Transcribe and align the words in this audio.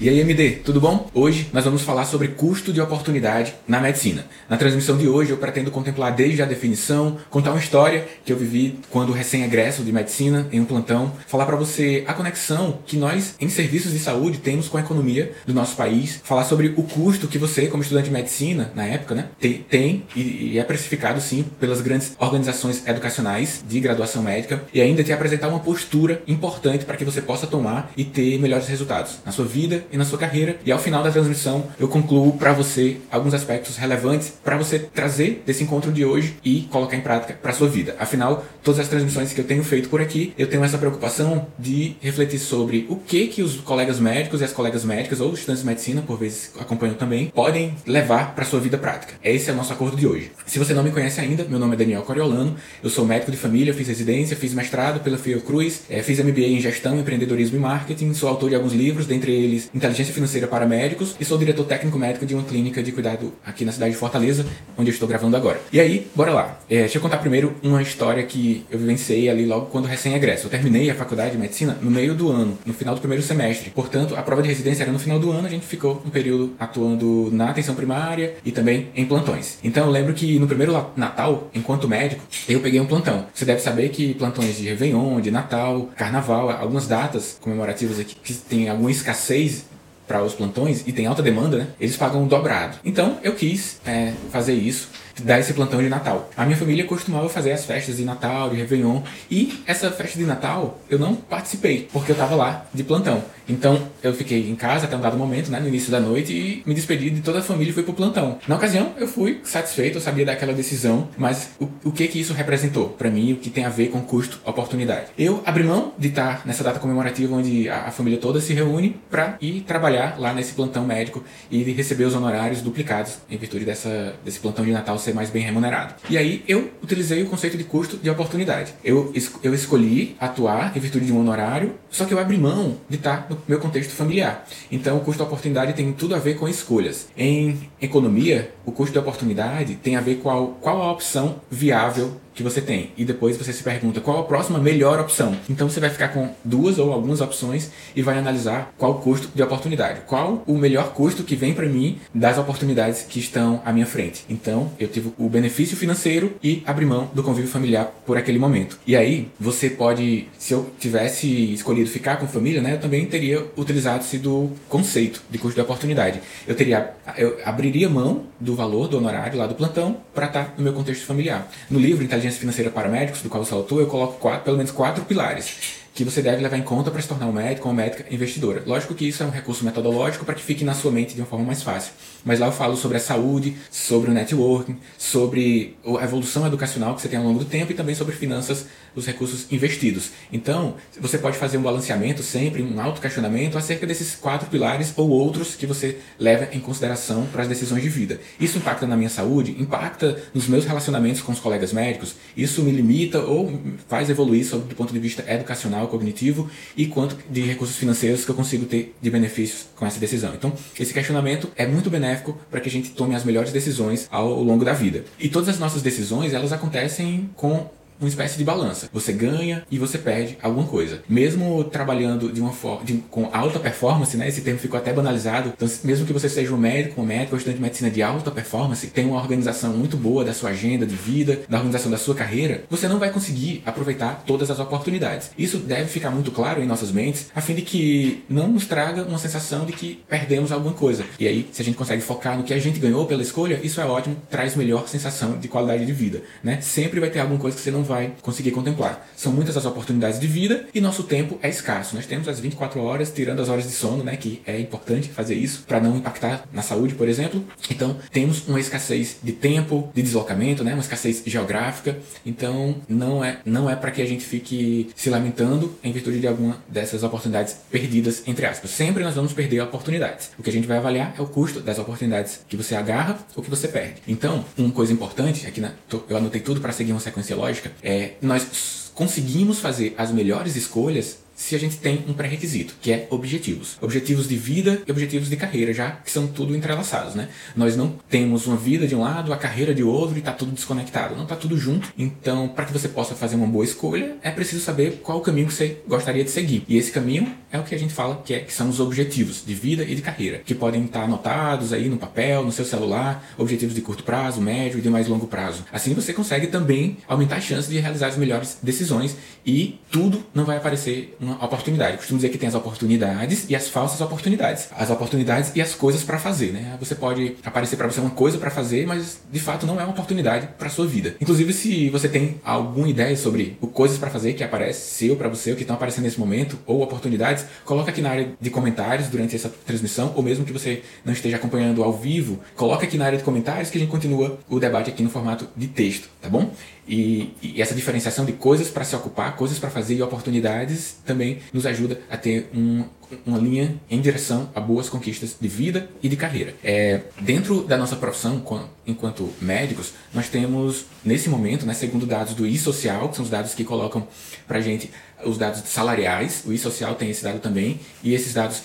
E 0.00 0.08
aí, 0.08 0.18
MD, 0.18 0.56
tudo 0.64 0.80
bom? 0.80 1.08
Hoje 1.14 1.48
nós 1.52 1.64
vamos 1.64 1.82
falar 1.82 2.04
sobre 2.04 2.26
custo 2.26 2.72
de 2.72 2.80
oportunidade 2.80 3.54
na 3.66 3.80
medicina. 3.80 4.26
Na 4.48 4.56
transmissão 4.56 4.98
de 4.98 5.06
hoje 5.06 5.30
eu 5.30 5.36
pretendo 5.36 5.70
contemplar 5.70 6.12
desde 6.12 6.42
a 6.42 6.46
definição, 6.46 7.16
contar 7.30 7.52
uma 7.52 7.60
história 7.60 8.04
que 8.24 8.32
eu 8.32 8.36
vivi 8.36 8.76
quando 8.90 9.12
recém-egresso 9.12 9.84
de 9.84 9.92
medicina 9.92 10.48
em 10.50 10.58
um 10.58 10.64
plantão, 10.64 11.12
falar 11.28 11.46
para 11.46 11.54
você 11.54 12.02
a 12.08 12.12
conexão 12.12 12.80
que 12.84 12.96
nós 12.96 13.36
em 13.40 13.48
serviços 13.48 13.92
de 13.92 14.00
saúde 14.00 14.38
temos 14.38 14.66
com 14.66 14.76
a 14.76 14.80
economia 14.80 15.32
do 15.46 15.54
nosso 15.54 15.76
país, 15.76 16.20
falar 16.24 16.42
sobre 16.42 16.74
o 16.76 16.82
custo 16.82 17.28
que 17.28 17.38
você, 17.38 17.68
como 17.68 17.84
estudante 17.84 18.06
de 18.06 18.12
medicina 18.12 18.72
na 18.74 18.84
época, 18.84 19.14
né, 19.14 19.28
tem, 19.38 20.02
e, 20.16 20.58
é 20.58 20.64
precificado 20.64 21.20
sim 21.20 21.44
pelas 21.60 21.80
grandes 21.80 22.16
organizações 22.18 22.84
educacionais 22.84 23.64
de 23.66 23.78
graduação 23.78 24.24
médica 24.24 24.64
e 24.74 24.80
ainda 24.80 25.04
te 25.04 25.12
apresentar 25.12 25.46
uma 25.46 25.60
postura 25.60 26.20
importante 26.26 26.84
para 26.84 26.96
que 26.96 27.04
você 27.04 27.22
possa 27.22 27.46
tomar 27.46 27.92
e 27.96 28.02
ter 28.04 28.40
melhores 28.40 28.66
resultados 28.66 29.18
na 29.24 29.30
sua 29.30 29.44
vida 29.44 29.83
e 29.92 29.96
na 29.96 30.04
sua 30.04 30.18
carreira. 30.18 30.56
E 30.64 30.72
ao 30.72 30.78
final 30.78 31.02
da 31.02 31.10
transmissão, 31.10 31.66
eu 31.78 31.88
concluo 31.88 32.32
para 32.36 32.52
você 32.52 32.98
alguns 33.10 33.34
aspectos 33.34 33.76
relevantes 33.76 34.32
para 34.42 34.56
você 34.56 34.78
trazer 34.78 35.42
desse 35.46 35.62
encontro 35.62 35.92
de 35.92 36.04
hoje 36.04 36.36
e 36.44 36.62
colocar 36.70 36.96
em 36.96 37.00
prática 37.00 37.34
para 37.34 37.52
sua 37.52 37.68
vida. 37.68 37.96
Afinal, 37.98 38.44
todas 38.62 38.80
as 38.80 38.88
transmissões 38.88 39.32
que 39.32 39.40
eu 39.40 39.44
tenho 39.44 39.64
feito 39.64 39.88
por 39.88 40.00
aqui, 40.00 40.32
eu 40.38 40.46
tenho 40.48 40.64
essa 40.64 40.78
preocupação 40.78 41.46
de 41.58 41.96
refletir 42.00 42.38
sobre 42.38 42.86
o 42.88 42.96
que 42.96 43.26
que 43.26 43.42
os 43.42 43.56
colegas 43.56 43.98
médicos 43.98 44.40
e 44.40 44.44
as 44.44 44.52
colegas 44.52 44.84
médicas 44.84 45.20
ou 45.20 45.32
estudantes 45.32 45.62
de 45.62 45.68
medicina, 45.68 46.02
por 46.02 46.18
vezes 46.18 46.52
acompanham 46.58 46.94
também, 46.94 47.26
podem 47.34 47.74
levar 47.86 48.34
para 48.34 48.44
sua 48.44 48.60
vida 48.60 48.78
prática. 48.78 49.14
Esse 49.22 49.50
é 49.50 49.52
o 49.52 49.56
nosso 49.56 49.72
acordo 49.72 49.96
de 49.96 50.06
hoje. 50.06 50.32
Se 50.46 50.58
você 50.58 50.74
não 50.74 50.82
me 50.82 50.90
conhece 50.90 51.20
ainda, 51.20 51.44
meu 51.44 51.58
nome 51.58 51.74
é 51.74 51.78
Daniel 51.78 52.02
Coriolano, 52.02 52.56
eu 52.82 52.90
sou 52.90 53.04
médico 53.06 53.30
de 53.30 53.36
família, 53.36 53.74
fiz 53.74 53.88
residência, 53.88 54.36
fiz 54.36 54.54
mestrado 54.54 55.00
pela 55.00 55.18
Fiocruz, 55.18 55.82
é, 55.88 56.02
fiz 56.02 56.18
MBA 56.18 56.40
em 56.40 56.60
gestão, 56.60 56.98
empreendedorismo 56.98 57.56
e 57.56 57.60
marketing, 57.60 58.14
sou 58.14 58.28
autor 58.28 58.50
de 58.50 58.56
alguns 58.56 58.72
livros, 58.72 59.06
dentre 59.06 59.32
eles 59.32 59.70
inteligência 59.74 60.14
financeira 60.14 60.46
para 60.46 60.66
médicos 60.66 61.16
e 61.18 61.24
sou 61.24 61.36
diretor 61.36 61.64
técnico 61.64 61.98
médico 61.98 62.24
de 62.24 62.34
uma 62.34 62.44
clínica 62.44 62.82
de 62.82 62.92
cuidado 62.92 63.32
aqui 63.44 63.64
na 63.64 63.72
cidade 63.72 63.92
de 63.92 63.98
Fortaleza, 63.98 64.46
onde 64.78 64.90
eu 64.90 64.92
estou 64.92 65.08
gravando 65.08 65.36
agora. 65.36 65.60
E 65.72 65.80
aí, 65.80 66.06
bora 66.14 66.32
lá. 66.32 66.58
É, 66.68 66.80
deixa 66.80 66.98
eu 66.98 67.02
contar 67.02 67.18
primeiro 67.18 67.54
uma 67.62 67.82
história 67.82 68.22
que 68.22 68.64
eu 68.70 68.78
vivenciei 68.78 69.28
ali 69.28 69.44
logo 69.44 69.66
quando 69.66 69.86
recém-egresso. 69.86 70.46
Eu 70.46 70.50
terminei 70.50 70.90
a 70.90 70.94
faculdade 70.94 71.32
de 71.32 71.38
medicina 71.38 71.76
no 71.80 71.90
meio 71.90 72.14
do 72.14 72.30
ano, 72.30 72.58
no 72.64 72.72
final 72.72 72.94
do 72.94 73.00
primeiro 73.00 73.22
semestre. 73.22 73.70
Portanto, 73.70 74.16
a 74.16 74.22
prova 74.22 74.42
de 74.42 74.48
residência 74.48 74.84
era 74.84 74.92
no 74.92 74.98
final 74.98 75.18
do 75.18 75.30
ano, 75.30 75.46
a 75.46 75.50
gente 75.50 75.66
ficou 75.66 76.02
um 76.04 76.10
período 76.10 76.54
atuando 76.58 77.30
na 77.32 77.50
atenção 77.50 77.74
primária 77.74 78.34
e 78.44 78.52
também 78.52 78.88
em 78.94 79.04
plantões. 79.04 79.58
Então 79.62 79.86
eu 79.86 79.90
lembro 79.90 80.14
que 80.14 80.38
no 80.38 80.46
primeiro 80.46 80.74
Natal, 80.96 81.50
enquanto 81.54 81.88
médico, 81.88 82.22
eu 82.48 82.60
peguei 82.60 82.80
um 82.80 82.86
plantão. 82.86 83.26
Você 83.34 83.44
deve 83.44 83.60
saber 83.60 83.88
que 83.88 84.14
plantões 84.14 84.56
de 84.56 84.68
Réveillon, 84.68 85.20
de 85.20 85.30
Natal, 85.30 85.90
Carnaval, 85.96 86.50
algumas 86.50 86.86
datas 86.86 87.38
comemorativas 87.40 87.98
aqui 87.98 88.14
que 88.22 88.32
tem 88.34 88.68
alguma 88.68 88.90
escassez 88.90 89.63
para 90.06 90.22
os 90.22 90.34
plantões 90.34 90.84
e 90.86 90.92
tem 90.92 91.06
alta 91.06 91.22
demanda, 91.22 91.58
né? 91.58 91.66
Eles 91.80 91.96
pagam 91.96 92.26
dobrado. 92.26 92.78
Então 92.84 93.18
eu 93.22 93.34
quis 93.34 93.80
é, 93.86 94.12
fazer 94.30 94.54
isso 94.54 94.88
dar 95.22 95.38
esse 95.38 95.52
plantão 95.52 95.80
de 95.80 95.88
Natal. 95.88 96.30
A 96.36 96.44
minha 96.44 96.56
família 96.56 96.84
costumava 96.84 97.28
fazer 97.28 97.52
as 97.52 97.64
festas 97.64 97.96
de 97.96 98.04
Natal, 98.04 98.50
de 98.50 98.56
Réveillon, 98.56 99.02
e 99.30 99.62
essa 99.66 99.90
festa 99.90 100.18
de 100.18 100.24
Natal 100.24 100.80
eu 100.88 100.98
não 100.98 101.14
participei, 101.14 101.88
porque 101.92 102.12
eu 102.12 102.14
estava 102.14 102.34
lá 102.34 102.66
de 102.72 102.82
plantão. 102.82 103.22
Então 103.48 103.80
eu 104.02 104.14
fiquei 104.14 104.48
em 104.48 104.54
casa 104.54 104.86
até 104.86 104.96
um 104.96 105.00
dado 105.00 105.16
momento, 105.16 105.50
né, 105.50 105.60
no 105.60 105.68
início 105.68 105.90
da 105.90 106.00
noite, 106.00 106.32
e 106.32 106.62
me 106.66 106.74
despedi 106.74 107.10
de 107.10 107.20
toda 107.20 107.40
a 107.40 107.42
família 107.42 107.70
e 107.70 107.74
fui 107.74 107.82
pro 107.82 107.92
plantão. 107.92 108.38
Na 108.48 108.56
ocasião 108.56 108.92
eu 108.96 109.06
fui 109.06 109.40
satisfeito, 109.44 109.98
eu 109.98 110.00
sabia 110.00 110.24
daquela 110.24 110.52
decisão, 110.52 111.08
mas 111.16 111.50
o, 111.60 111.68
o 111.84 111.92
que 111.92 112.08
que 112.08 112.20
isso 112.20 112.32
representou 112.32 112.88
para 112.88 113.10
mim, 113.10 113.32
o 113.32 113.36
que 113.36 113.50
tem 113.50 113.64
a 113.64 113.68
ver 113.68 113.88
com 113.88 114.00
custo-oportunidade? 114.00 115.06
Eu 115.18 115.42
abri 115.44 115.62
mão 115.62 115.92
de 115.98 116.08
estar 116.08 116.42
nessa 116.46 116.64
data 116.64 116.78
comemorativa 116.78 117.34
onde 117.34 117.68
a, 117.68 117.88
a 117.88 117.90
família 117.90 118.18
toda 118.18 118.40
se 118.40 118.54
reúne 118.54 118.96
para 119.10 119.36
ir 119.40 119.60
trabalhar 119.62 120.18
lá 120.18 120.32
nesse 120.32 120.52
plantão 120.54 120.84
médico 120.84 121.22
e 121.50 121.62
receber 121.62 122.04
os 122.04 122.14
honorários 122.14 122.62
duplicados 122.62 123.18
em 123.30 123.36
virtude 123.36 123.64
dessa, 123.64 124.14
desse 124.24 124.38
plantão 124.38 124.64
de 124.64 124.72
Natal 124.72 124.98
ser 125.04 125.14
mais 125.14 125.30
bem 125.30 125.42
remunerado. 125.42 125.94
E 126.08 126.18
aí 126.18 126.42
eu 126.48 126.70
utilizei 126.82 127.22
o 127.22 127.26
conceito 127.26 127.56
de 127.56 127.64
custo 127.64 127.96
de 127.96 128.10
oportunidade. 128.10 128.74
Eu, 128.82 129.12
eu 129.42 129.54
escolhi 129.54 130.16
atuar 130.18 130.76
em 130.76 130.80
virtude 130.80 131.06
de 131.06 131.12
um 131.12 131.20
honorário, 131.20 131.74
só 131.90 132.04
que 132.04 132.12
eu 132.12 132.18
abri 132.18 132.36
mão 132.36 132.76
de 132.88 132.96
estar 132.96 133.26
no 133.28 133.38
meu 133.46 133.58
contexto 133.60 133.90
familiar. 133.90 134.46
Então 134.70 134.96
o 134.96 135.00
custo 135.00 135.22
de 135.22 135.26
oportunidade 135.26 135.72
tem 135.74 135.92
tudo 135.92 136.14
a 136.14 136.18
ver 136.18 136.34
com 136.34 136.48
escolhas. 136.48 137.08
Em 137.16 137.70
economia, 137.80 138.52
o 138.64 138.72
custo 138.72 138.92
de 138.92 138.98
oportunidade 138.98 139.76
tem 139.76 139.96
a 139.96 140.00
ver 140.00 140.16
com 140.16 140.30
a, 140.30 140.46
qual 140.60 140.82
a 140.82 140.92
opção 140.92 141.40
viável 141.50 142.20
que 142.34 142.42
você 142.42 142.60
tem. 142.60 142.90
E 142.96 143.04
depois 143.04 143.36
você 143.36 143.52
se 143.52 143.62
pergunta 143.62 144.00
qual 144.00 144.20
a 144.20 144.24
próxima 144.24 144.58
melhor 144.58 144.98
opção. 145.00 145.36
Então 145.48 145.68
você 145.68 145.80
vai 145.80 145.90
ficar 145.90 146.08
com 146.08 146.30
duas 146.44 146.78
ou 146.78 146.92
algumas 146.92 147.20
opções 147.20 147.70
e 147.94 148.02
vai 148.02 148.18
analisar 148.18 148.72
qual 148.76 148.92
o 148.92 148.94
custo 148.96 149.28
de 149.34 149.42
oportunidade. 149.42 150.00
Qual 150.06 150.42
o 150.46 150.58
melhor 150.58 150.92
custo 150.92 151.22
que 151.22 151.36
vem 151.36 151.54
para 151.54 151.66
mim 151.66 151.98
das 152.14 152.38
oportunidades 152.38 153.02
que 153.02 153.18
estão 153.18 153.62
à 153.64 153.72
minha 153.72 153.86
frente. 153.86 154.24
Então 154.28 154.70
eu 154.78 154.88
tive 154.88 155.12
o 155.18 155.28
benefício 155.28 155.76
financeiro 155.76 156.34
e 156.42 156.62
abri 156.66 156.84
mão 156.84 157.10
do 157.14 157.22
convívio 157.22 157.50
familiar 157.50 157.92
por 158.06 158.16
aquele 158.16 158.38
momento. 158.38 158.78
E 158.86 158.96
aí 158.96 159.28
você 159.38 159.70
pode, 159.70 160.28
se 160.38 160.52
eu 160.52 160.70
tivesse 160.78 161.52
escolhido 161.52 161.88
ficar 161.88 162.16
com 162.16 162.26
família, 162.26 162.60
né, 162.60 162.74
eu 162.74 162.80
também 162.80 163.06
teria 163.06 163.46
utilizado-se 163.56 164.18
do 164.18 164.50
conceito 164.68 165.22
de 165.30 165.38
custo 165.38 165.54
de 165.54 165.60
oportunidade. 165.60 166.20
Eu 166.46 166.54
teria, 166.54 166.94
eu 167.16 167.38
abriria 167.44 167.88
mão 167.88 168.24
do 168.40 168.54
valor 168.54 168.88
do 168.88 168.98
honorário 168.98 169.38
lá 169.38 169.46
do 169.46 169.54
plantão 169.54 169.96
para 170.14 170.26
estar 170.26 170.44
tá 170.44 170.54
no 170.56 170.64
meu 170.64 170.72
contexto 170.72 171.04
familiar. 171.04 171.48
No 171.70 171.78
livro 171.78 172.04
Inteligência 172.04 172.23
Financeira 172.32 172.70
para 172.70 172.88
Médicos, 172.88 173.22
do 173.22 173.28
qual 173.28 173.44
você 173.44 173.54
autor, 173.54 173.80
eu 173.80 173.86
coloco 173.86 174.18
quatro, 174.18 174.44
pelo 174.44 174.56
menos 174.56 174.72
quatro 174.72 175.04
pilares 175.04 175.82
que 175.94 176.02
você 176.02 176.20
deve 176.20 176.42
levar 176.42 176.58
em 176.58 176.62
conta 176.62 176.90
para 176.90 177.00
se 177.00 177.06
tornar 177.06 177.26
um 177.26 177.32
médico 177.32 177.68
ou 177.68 177.72
uma 177.72 177.82
médica 177.82 178.04
investidora. 178.12 178.64
Lógico 178.66 178.94
que 178.94 179.06
isso 179.06 179.22
é 179.22 179.26
um 179.26 179.30
recurso 179.30 179.64
metodológico 179.64 180.24
para 180.24 180.34
que 180.34 180.42
fique 180.42 180.64
na 180.64 180.74
sua 180.74 180.90
mente 180.90 181.14
de 181.14 181.20
uma 181.20 181.26
forma 181.26 181.44
mais 181.44 181.62
fácil. 181.62 181.92
Mas 182.24 182.40
lá 182.40 182.46
eu 182.46 182.52
falo 182.52 182.76
sobre 182.76 182.96
a 182.96 183.00
saúde, 183.00 183.56
sobre 183.70 184.10
o 184.10 184.12
networking, 184.12 184.76
sobre 184.98 185.76
a 186.00 186.02
evolução 186.02 186.44
educacional 186.48 186.96
que 186.96 187.00
você 187.00 187.08
tem 187.08 187.18
ao 187.18 187.24
longo 187.24 187.38
do 187.38 187.44
tempo 187.44 187.70
e 187.70 187.76
também 187.76 187.94
sobre 187.94 188.12
finanças, 188.12 188.66
os 188.94 189.06
recursos 189.06 189.46
investidos. 189.50 190.10
Então, 190.32 190.76
você 191.00 191.18
pode 191.18 191.36
fazer 191.36 191.58
um 191.58 191.62
balanceamento 191.62 192.22
sempre, 192.22 192.62
um 192.62 192.80
auto-questionamento 192.80 193.58
acerca 193.58 193.86
desses 193.86 194.14
quatro 194.14 194.48
pilares 194.48 194.92
ou 194.96 195.08
outros 195.08 195.54
que 195.54 195.66
você 195.66 195.98
leva 196.18 196.48
em 196.52 196.60
consideração 196.60 197.26
para 197.26 197.42
as 197.42 197.48
decisões 197.48 197.82
de 197.82 197.88
vida. 197.88 198.20
Isso 198.38 198.58
impacta 198.58 198.86
na 198.86 198.96
minha 198.96 199.10
saúde, 199.10 199.56
impacta 199.58 200.22
nos 200.32 200.46
meus 200.46 200.64
relacionamentos 200.64 201.22
com 201.22 201.32
os 201.32 201.40
colegas 201.40 201.72
médicos, 201.72 202.14
isso 202.36 202.62
me 202.62 202.70
limita 202.70 203.20
ou 203.20 203.60
faz 203.88 204.10
evoluir 204.10 204.46
sob 204.46 204.68
do 204.68 204.74
ponto 204.74 204.92
de 204.92 204.98
vista 204.98 205.24
educacional 205.26 205.88
cognitivo 205.88 206.50
e 206.76 206.86
quanto 206.86 207.16
de 207.30 207.42
recursos 207.42 207.76
financeiros 207.76 208.24
que 208.24 208.30
eu 208.30 208.34
consigo 208.34 208.66
ter 208.66 208.94
de 209.00 209.10
benefícios 209.10 209.66
com 209.76 209.86
essa 209.86 209.98
decisão. 209.98 210.34
Então, 210.34 210.52
esse 210.78 210.92
questionamento 210.92 211.50
é 211.56 211.66
muito 211.66 211.90
benéfico 211.90 212.38
para 212.50 212.60
que 212.60 212.68
a 212.68 212.72
gente 212.72 212.90
tome 212.90 213.14
as 213.14 213.24
melhores 213.24 213.52
decisões 213.52 214.08
ao 214.10 214.42
longo 214.42 214.64
da 214.64 214.72
vida. 214.72 215.04
E 215.18 215.28
todas 215.28 215.48
as 215.48 215.58
nossas 215.58 215.82
decisões, 215.82 216.32
elas 216.32 216.52
acontecem 216.52 217.30
com 217.36 217.68
uma 218.04 218.08
espécie 218.08 218.36
de 218.36 218.44
balança. 218.44 218.88
Você 218.92 219.12
ganha 219.12 219.64
e 219.70 219.78
você 219.78 219.98
perde 219.98 220.38
alguma 220.42 220.66
coisa. 220.66 221.02
Mesmo 221.08 221.64
trabalhando 221.64 222.32
de 222.32 222.40
uma 222.40 222.52
forma 222.52 222.84
com 223.10 223.28
alta 223.32 223.58
performance, 223.58 224.16
né? 224.16 224.28
Esse 224.28 224.42
termo 224.42 224.60
ficou 224.60 224.78
até 224.78 224.92
banalizado. 224.92 225.52
Então, 225.56 225.68
mesmo 225.82 226.06
que 226.06 226.12
você 226.12 226.28
seja 226.28 226.52
um 226.52 226.58
médico, 226.58 227.00
um 227.00 227.04
médico, 227.04 227.34
um 227.34 227.38
estudante 227.38 227.58
de 227.58 227.62
medicina 227.62 227.90
de 227.90 228.02
alta 228.02 228.30
performance, 228.30 228.86
tem 228.88 229.06
uma 229.06 229.20
organização 229.20 229.72
muito 229.72 229.96
boa 229.96 230.24
da 230.24 230.34
sua 230.34 230.50
agenda 230.50 230.86
de 230.86 230.94
vida, 230.94 231.40
da 231.48 231.58
organização 231.58 231.90
da 231.90 231.98
sua 231.98 232.14
carreira, 232.14 232.64
você 232.70 232.86
não 232.88 232.98
vai 232.98 233.10
conseguir 233.10 233.62
aproveitar 233.64 234.22
todas 234.26 234.50
as 234.50 234.58
oportunidades. 234.58 235.30
Isso 235.38 235.58
deve 235.58 235.86
ficar 235.86 236.10
muito 236.10 236.30
claro 236.30 236.62
em 236.62 236.66
nossas 236.66 236.90
mentes, 236.90 237.28
a 237.34 237.40
fim 237.40 237.54
de 237.54 237.62
que 237.62 238.24
não 238.28 238.48
nos 238.48 238.66
traga 238.66 239.02
uma 239.04 239.18
sensação 239.18 239.64
de 239.64 239.72
que 239.72 240.02
perdemos 240.08 240.52
alguma 240.52 240.74
coisa. 240.74 241.04
E 241.18 241.26
aí, 241.26 241.48
se 241.52 241.62
a 241.62 241.64
gente 241.64 241.76
consegue 241.76 242.02
focar 242.02 242.36
no 242.36 242.44
que 242.44 242.52
a 242.52 242.58
gente 242.58 242.78
ganhou 242.78 243.06
pela 243.06 243.22
escolha, 243.22 243.60
isso 243.62 243.80
é 243.80 243.86
ótimo, 243.86 244.16
traz 244.30 244.54
melhor 244.54 244.88
sensação 244.88 245.38
de 245.38 245.48
qualidade 245.48 245.86
de 245.86 245.92
vida, 245.92 246.22
né? 246.42 246.60
Sempre 246.60 247.00
vai 247.00 247.10
ter 247.10 247.20
alguma 247.20 247.38
coisa 247.38 247.56
que 247.56 247.62
você 247.62 247.70
não 247.70 247.82
vai 247.82 247.93
vai 247.94 248.12
conseguir 248.22 248.50
contemplar. 248.50 249.06
São 249.16 249.32
muitas 249.32 249.56
as 249.56 249.64
oportunidades 249.64 250.18
de 250.18 250.26
vida 250.26 250.66
e 250.74 250.80
nosso 250.80 251.04
tempo 251.04 251.38
é 251.42 251.48
escasso. 251.48 251.94
Nós 251.94 252.06
temos 252.06 252.28
as 252.28 252.40
24 252.40 252.80
horas, 252.80 253.12
tirando 253.12 253.40
as 253.40 253.48
horas 253.48 253.64
de 253.64 253.70
sono, 253.70 254.02
né, 254.02 254.16
que 254.16 254.42
é 254.46 254.58
importante 254.58 255.08
fazer 255.08 255.34
isso 255.34 255.64
para 255.66 255.80
não 255.80 255.96
impactar 255.96 256.44
na 256.52 256.62
saúde, 256.62 256.94
por 256.94 257.08
exemplo. 257.08 257.44
Então, 257.70 257.96
temos 258.10 258.46
uma 258.48 258.58
escassez 258.58 259.18
de 259.22 259.32
tempo, 259.32 259.90
de 259.94 260.02
deslocamento, 260.02 260.64
né, 260.64 260.74
uma 260.74 260.82
escassez 260.82 261.22
geográfica. 261.24 261.96
Então, 262.26 262.76
não 262.88 263.24
é 263.24 263.38
não 263.44 263.70
é 263.70 263.76
para 263.76 263.90
que 263.90 264.02
a 264.02 264.06
gente 264.06 264.24
fique 264.24 264.90
se 264.96 265.08
lamentando 265.10 265.76
em 265.82 265.92
virtude 265.92 266.20
de 266.20 266.26
alguma 266.26 266.62
dessas 266.68 267.02
oportunidades 267.02 267.56
perdidas 267.70 268.22
entre 268.26 268.46
aspas. 268.46 268.70
Sempre 268.70 269.04
nós 269.04 269.14
vamos 269.14 269.32
perder 269.32 269.60
oportunidades. 269.60 270.30
O 270.38 270.42
que 270.42 270.50
a 270.50 270.52
gente 270.52 270.66
vai 270.66 270.78
avaliar 270.78 271.14
é 271.16 271.22
o 271.22 271.26
custo 271.26 271.60
das 271.60 271.78
oportunidades 271.78 272.40
que 272.48 272.56
você 272.56 272.74
agarra 272.74 273.18
ou 273.36 273.42
que 273.42 273.50
você 273.50 273.68
perde. 273.68 274.02
Então, 274.08 274.44
uma 274.58 274.70
coisa 274.72 274.92
importante 274.92 275.46
aqui 275.46 275.60
na, 275.60 275.72
eu 276.08 276.16
anotei 276.16 276.40
tudo 276.40 276.60
para 276.60 276.72
seguir 276.72 276.92
uma 276.92 277.00
sequência 277.00 277.36
lógica 277.36 277.70
é 277.82 278.12
nós 278.22 278.90
conseguimos 278.94 279.58
fazer 279.58 279.94
as 279.98 280.10
melhores 280.10 280.56
escolhas 280.56 281.18
se 281.34 281.54
a 281.54 281.58
gente 281.58 281.76
tem 281.76 282.04
um 282.08 282.12
pré-requisito, 282.12 282.74
que 282.80 282.92
é 282.92 283.06
objetivos. 283.10 283.76
Objetivos 283.80 284.28
de 284.28 284.36
vida 284.36 284.82
e 284.86 284.90
objetivos 284.90 285.28
de 285.28 285.36
carreira, 285.36 285.72
já 285.72 285.90
que 285.92 286.10
são 286.10 286.26
tudo 286.26 286.54
entrelaçados, 286.54 287.14
né? 287.14 287.28
Nós 287.56 287.76
não 287.76 287.94
temos 288.08 288.46
uma 288.46 288.56
vida 288.56 288.86
de 288.86 288.94
um 288.94 289.00
lado, 289.00 289.32
a 289.32 289.36
carreira 289.36 289.74
de 289.74 289.82
outro 289.82 290.16
e 290.16 290.18
está 290.18 290.32
tudo 290.32 290.52
desconectado. 290.52 291.14
Não 291.14 291.24
está 291.24 291.36
tudo 291.36 291.56
junto. 291.56 291.92
Então, 291.98 292.48
para 292.48 292.64
que 292.64 292.72
você 292.72 292.88
possa 292.88 293.14
fazer 293.14 293.36
uma 293.36 293.46
boa 293.46 293.64
escolha, 293.64 294.16
é 294.22 294.30
preciso 294.30 294.62
saber 294.62 295.00
qual 295.02 295.18
o 295.18 295.20
caminho 295.20 295.46
que 295.46 295.54
você 295.54 295.78
gostaria 295.86 296.24
de 296.24 296.30
seguir. 296.30 296.64
E 296.68 296.76
esse 296.76 296.90
caminho 296.90 297.34
é 297.50 297.58
o 297.58 297.62
que 297.62 297.74
a 297.74 297.78
gente 297.78 297.92
fala 297.92 298.20
que, 298.24 298.34
é, 298.34 298.40
que 298.40 298.52
são 298.52 298.68
os 298.68 298.80
objetivos 298.80 299.44
de 299.44 299.54
vida 299.54 299.84
e 299.84 299.94
de 299.94 300.02
carreira, 300.02 300.38
que 300.44 300.54
podem 300.54 300.84
estar 300.84 301.02
anotados 301.02 301.72
aí 301.72 301.88
no 301.88 301.96
papel, 301.96 302.44
no 302.44 302.52
seu 302.52 302.64
celular, 302.64 303.24
objetivos 303.38 303.74
de 303.74 303.80
curto 303.80 304.02
prazo, 304.02 304.40
médio 304.40 304.78
e 304.78 304.82
de 304.82 304.90
mais 304.90 305.08
longo 305.08 305.26
prazo. 305.26 305.64
Assim 305.72 305.94
você 305.94 306.12
consegue 306.12 306.48
também 306.48 306.96
aumentar 307.06 307.36
a 307.36 307.40
chance 307.40 307.68
de 307.68 307.78
realizar 307.78 308.08
as 308.08 308.16
melhores 308.16 308.58
decisões 308.62 309.16
e 309.46 309.78
tudo 309.90 310.24
não 310.34 310.44
vai 310.44 310.56
aparecer 310.56 311.16
uma 311.24 311.44
oportunidade. 311.44 311.96
Costumo 311.96 312.18
dizer 312.18 312.28
que 312.28 312.38
tem 312.38 312.48
as 312.48 312.54
oportunidades 312.54 313.46
e 313.48 313.56
as 313.56 313.68
falsas 313.68 314.00
oportunidades. 314.00 314.68
As 314.76 314.90
oportunidades 314.90 315.52
e 315.54 315.60
as 315.60 315.74
coisas 315.74 316.02
para 316.02 316.18
fazer, 316.18 316.52
né? 316.52 316.76
Você 316.78 316.94
pode 316.94 317.36
aparecer 317.44 317.76
para 317.76 317.86
você 317.86 318.00
uma 318.00 318.10
coisa 318.10 318.38
para 318.38 318.50
fazer, 318.50 318.86
mas 318.86 319.18
de 319.30 319.40
fato 319.40 319.66
não 319.66 319.80
é 319.80 319.84
uma 319.84 319.92
oportunidade 319.92 320.48
para 320.58 320.68
sua 320.68 320.86
vida. 320.86 321.16
Inclusive, 321.20 321.52
se 321.52 321.90
você 321.90 322.08
tem 322.08 322.40
alguma 322.44 322.88
ideia 322.88 323.16
sobre 323.16 323.56
o 323.60 323.66
coisas 323.66 323.98
para 323.98 324.10
fazer 324.10 324.34
que 324.34 324.44
aparece 324.44 324.80
seu 324.96 325.16
para 325.16 325.28
você, 325.28 325.50
ou 325.50 325.56
que 325.56 325.62
estão 325.62 325.76
aparecendo 325.76 326.04
nesse 326.04 326.18
momento, 326.18 326.58
ou 326.66 326.82
oportunidades, 326.82 327.44
coloca 327.64 327.90
aqui 327.90 328.00
na 328.00 328.10
área 328.10 328.32
de 328.40 328.50
comentários 328.50 329.08
durante 329.08 329.34
essa 329.34 329.48
transmissão, 329.48 330.12
ou 330.14 330.22
mesmo 330.22 330.44
que 330.44 330.52
você 330.52 330.82
não 331.04 331.12
esteja 331.12 331.36
acompanhando 331.36 331.82
ao 331.82 331.92
vivo, 331.92 332.40
coloca 332.54 332.84
aqui 332.84 332.96
na 332.96 333.06
área 333.06 333.18
de 333.18 333.24
comentários 333.24 333.70
que 333.70 333.78
a 333.78 333.80
gente 333.80 333.90
continua 333.90 334.38
o 334.48 334.60
debate 334.60 334.90
aqui 334.90 335.02
no 335.02 335.10
formato 335.10 335.48
de 335.56 335.68
texto, 335.68 336.08
tá 336.20 336.28
bom? 336.28 336.50
E, 336.86 337.32
e 337.42 337.62
essa 337.62 337.74
diferenciação 337.74 338.24
de 338.24 338.32
coisas 338.32 338.68
para 338.68 338.84
se 338.84 338.94
ocupar, 338.94 339.36
coisas 339.36 339.58
para 339.58 339.70
fazer 339.70 339.94
e 339.94 340.02
oportunidades 340.02 340.96
também 341.04 341.13
nos 341.52 341.66
ajuda 341.66 342.00
a 342.10 342.16
ter 342.16 342.48
um, 342.54 342.84
uma 343.24 343.38
linha 343.38 343.76
em 343.90 344.00
direção 344.00 344.50
a 344.54 344.60
boas 344.60 344.88
conquistas 344.88 345.36
de 345.40 345.48
vida 345.48 345.88
e 346.02 346.08
de 346.08 346.16
carreira. 346.16 346.54
É, 346.62 347.02
dentro 347.20 347.62
da 347.64 347.76
nossa 347.76 347.96
profissão, 347.96 348.42
enquanto 348.86 349.30
médicos, 349.40 349.92
nós 350.12 350.28
temos, 350.28 350.86
nesse 351.04 351.28
momento, 351.28 351.64
né, 351.66 351.74
segundo 351.74 352.06
dados 352.06 352.34
do 352.34 352.46
e-social, 352.46 353.08
que 353.08 353.16
são 353.16 353.24
os 353.24 353.30
dados 353.30 353.54
que 353.54 353.64
colocam 353.64 354.06
para 354.46 354.60
gente 354.60 354.90
os 355.24 355.38
dados 355.38 355.62
salariais, 355.66 356.42
o 356.46 356.52
e-social 356.52 356.94
tem 356.94 357.10
esse 357.10 357.22
dado 357.22 357.38
também, 357.38 357.80
e 358.02 358.12
esses 358.14 358.34
dados 358.34 358.62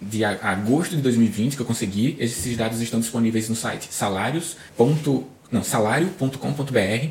de 0.00 0.24
agosto 0.24 0.96
de 0.96 1.02
2020 1.02 1.56
que 1.56 1.62
eu 1.62 1.66
consegui, 1.66 2.16
esses 2.18 2.56
dados 2.56 2.80
estão 2.80 3.00
disponíveis 3.00 3.48
no 3.48 3.54
site 3.54 3.88
salários. 3.90 4.56
Não, 5.50 5.64
salário.com.br 5.64 7.08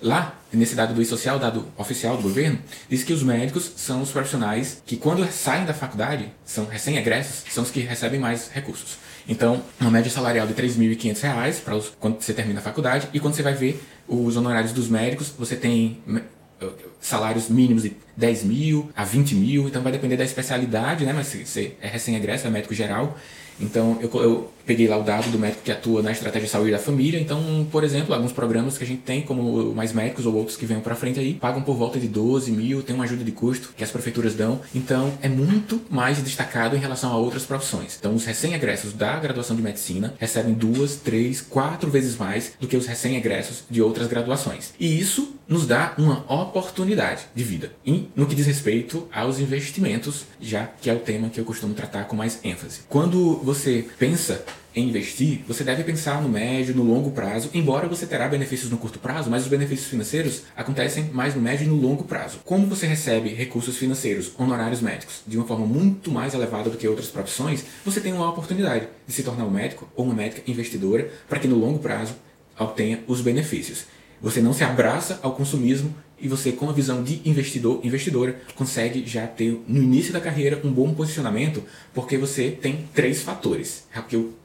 Lá, 0.00 0.37
nesse 0.52 0.74
dado 0.74 0.94
do 0.94 1.04
social, 1.04 1.38
dado 1.38 1.66
oficial 1.76 2.16
do 2.16 2.22
governo, 2.22 2.58
diz 2.88 3.02
que 3.02 3.12
os 3.12 3.22
médicos 3.22 3.72
são 3.76 4.02
os 4.02 4.10
profissionais 4.10 4.82
que, 4.86 4.96
quando 4.96 5.26
saem 5.30 5.64
da 5.64 5.74
faculdade, 5.74 6.32
são 6.44 6.66
recém-egressos, 6.66 7.44
são 7.52 7.62
os 7.62 7.70
que 7.70 7.80
recebem 7.80 8.18
mais 8.18 8.48
recursos. 8.48 8.98
Então, 9.28 9.62
uma 9.78 9.90
média 9.90 10.10
salarial 10.10 10.46
de 10.46 10.54
R$ 10.54 10.62
3.500 10.68 11.60
para 11.60 11.80
quando 12.00 12.20
você 12.20 12.32
termina 12.32 12.60
a 12.60 12.62
faculdade, 12.62 13.08
e 13.12 13.20
quando 13.20 13.34
você 13.34 13.42
vai 13.42 13.54
ver 13.54 13.82
os 14.06 14.36
honorários 14.36 14.72
dos 14.72 14.88
médicos, 14.88 15.32
você 15.38 15.54
tem 15.54 15.98
eh, 16.60 16.66
salários 16.98 17.48
mínimos 17.48 17.82
de 17.82 17.94
10 18.16 18.44
mil 18.44 18.90
a 18.96 19.04
20 19.04 19.34
mil, 19.34 19.68
então 19.68 19.82
vai 19.82 19.92
depender 19.92 20.16
da 20.16 20.24
especialidade, 20.24 21.04
né? 21.04 21.12
Mas 21.12 21.26
se 21.26 21.44
você 21.44 21.74
é 21.80 21.88
recém-egresso, 21.88 22.46
é 22.46 22.50
médico 22.50 22.74
geral, 22.74 23.18
então 23.60 23.98
eu, 24.00 24.10
eu 24.22 24.50
peguei 24.68 24.86
lá 24.86 24.98
o 24.98 25.02
dado 25.02 25.30
do 25.30 25.38
médico 25.38 25.62
que 25.64 25.72
atua 25.72 26.02
na 26.02 26.12
estratégia 26.12 26.44
de 26.44 26.52
saúde 26.52 26.70
da 26.70 26.78
família. 26.78 27.18
Então, 27.18 27.66
por 27.72 27.82
exemplo, 27.82 28.14
alguns 28.14 28.32
programas 28.32 28.76
que 28.76 28.84
a 28.84 28.86
gente 28.86 29.00
tem, 29.00 29.22
como 29.22 29.74
Mais 29.74 29.94
Médicos 29.94 30.26
ou 30.26 30.34
outros 30.34 30.58
que 30.58 30.66
venham 30.66 30.82
para 30.82 30.94
frente 30.94 31.18
aí, 31.18 31.32
pagam 31.32 31.62
por 31.62 31.74
volta 31.74 31.98
de 31.98 32.06
12 32.06 32.52
mil, 32.52 32.82
tem 32.82 32.94
uma 32.94 33.04
ajuda 33.04 33.24
de 33.24 33.32
custo 33.32 33.72
que 33.74 33.82
as 33.82 33.90
prefeituras 33.90 34.34
dão. 34.34 34.60
Então, 34.74 35.14
é 35.22 35.28
muito 35.28 35.80
mais 35.88 36.18
destacado 36.18 36.76
em 36.76 36.78
relação 36.78 37.10
a 37.10 37.16
outras 37.16 37.46
profissões. 37.46 37.96
Então, 37.98 38.14
os 38.14 38.26
recém-egressos 38.26 38.92
da 38.92 39.18
graduação 39.18 39.56
de 39.56 39.62
medicina 39.62 40.12
recebem 40.18 40.52
duas, 40.52 40.96
três, 40.96 41.40
quatro 41.40 41.90
vezes 41.90 42.18
mais 42.18 42.52
do 42.60 42.68
que 42.68 42.76
os 42.76 42.86
recém-egressos 42.86 43.64
de 43.70 43.80
outras 43.80 44.06
graduações. 44.06 44.74
E 44.78 45.00
isso 45.00 45.38
nos 45.48 45.66
dá 45.66 45.94
uma 45.96 46.24
oportunidade 46.30 47.22
de 47.34 47.42
vida 47.42 47.72
no 48.14 48.26
que 48.26 48.34
diz 48.34 48.46
respeito 48.46 49.08
aos 49.10 49.40
investimentos, 49.40 50.26
já 50.38 50.66
que 50.66 50.90
é 50.90 50.92
o 50.92 50.98
tema 50.98 51.30
que 51.30 51.40
eu 51.40 51.44
costumo 51.44 51.72
tratar 51.72 52.04
com 52.04 52.14
mais 52.14 52.38
ênfase. 52.44 52.80
Quando 52.86 53.42
você 53.48 53.86
pensa 53.98 54.44
em 54.76 54.90
investir, 54.90 55.40
você 55.48 55.64
deve 55.64 55.82
pensar 55.82 56.20
no 56.20 56.28
médio, 56.28 56.74
no 56.74 56.82
longo 56.82 57.12
prazo, 57.12 57.48
embora 57.54 57.88
você 57.88 58.06
terá 58.06 58.28
benefícios 58.28 58.70
no 58.70 58.76
curto 58.76 58.98
prazo, 58.98 59.30
mas 59.30 59.44
os 59.44 59.48
benefícios 59.48 59.88
financeiros 59.88 60.42
acontecem 60.54 61.04
mais 61.14 61.34
no 61.34 61.40
médio 61.40 61.64
e 61.64 61.66
no 61.66 61.76
longo 61.76 62.04
prazo. 62.04 62.40
Como 62.44 62.66
você 62.66 62.86
recebe 62.86 63.30
recursos 63.30 63.78
financeiros, 63.78 64.32
honorários 64.38 64.82
médicos, 64.82 65.22
de 65.26 65.38
uma 65.38 65.46
forma 65.46 65.64
muito 65.64 66.10
mais 66.10 66.34
elevada 66.34 66.68
do 66.68 66.76
que 66.76 66.86
outras 66.86 67.08
profissões, 67.08 67.64
você 67.86 68.02
tem 68.02 68.12
uma 68.12 68.28
oportunidade 68.28 68.86
de 69.06 69.14
se 69.14 69.22
tornar 69.22 69.46
um 69.46 69.50
médico 69.50 69.88
ou 69.96 70.04
uma 70.04 70.14
médica 70.14 70.42
investidora 70.46 71.10
para 71.26 71.38
que 71.38 71.48
no 71.48 71.56
longo 71.56 71.78
prazo 71.78 72.16
obtenha 72.58 73.02
os 73.06 73.22
benefícios. 73.22 73.86
Você 74.20 74.42
não 74.42 74.52
se 74.52 74.62
abraça 74.62 75.20
ao 75.22 75.34
consumismo 75.34 75.94
e 76.20 76.28
você, 76.28 76.52
com 76.52 76.68
a 76.68 76.72
visão 76.72 77.02
de 77.02 77.20
investidor, 77.24 77.80
investidora, 77.84 78.40
consegue 78.54 79.06
já 79.06 79.26
ter 79.26 79.62
no 79.68 79.82
início 79.82 80.12
da 80.12 80.20
carreira 80.20 80.60
um 80.64 80.72
bom 80.72 80.92
posicionamento, 80.94 81.62
porque 81.94 82.16
você 82.16 82.50
tem 82.50 82.88
três 82.92 83.22
fatores 83.22 83.84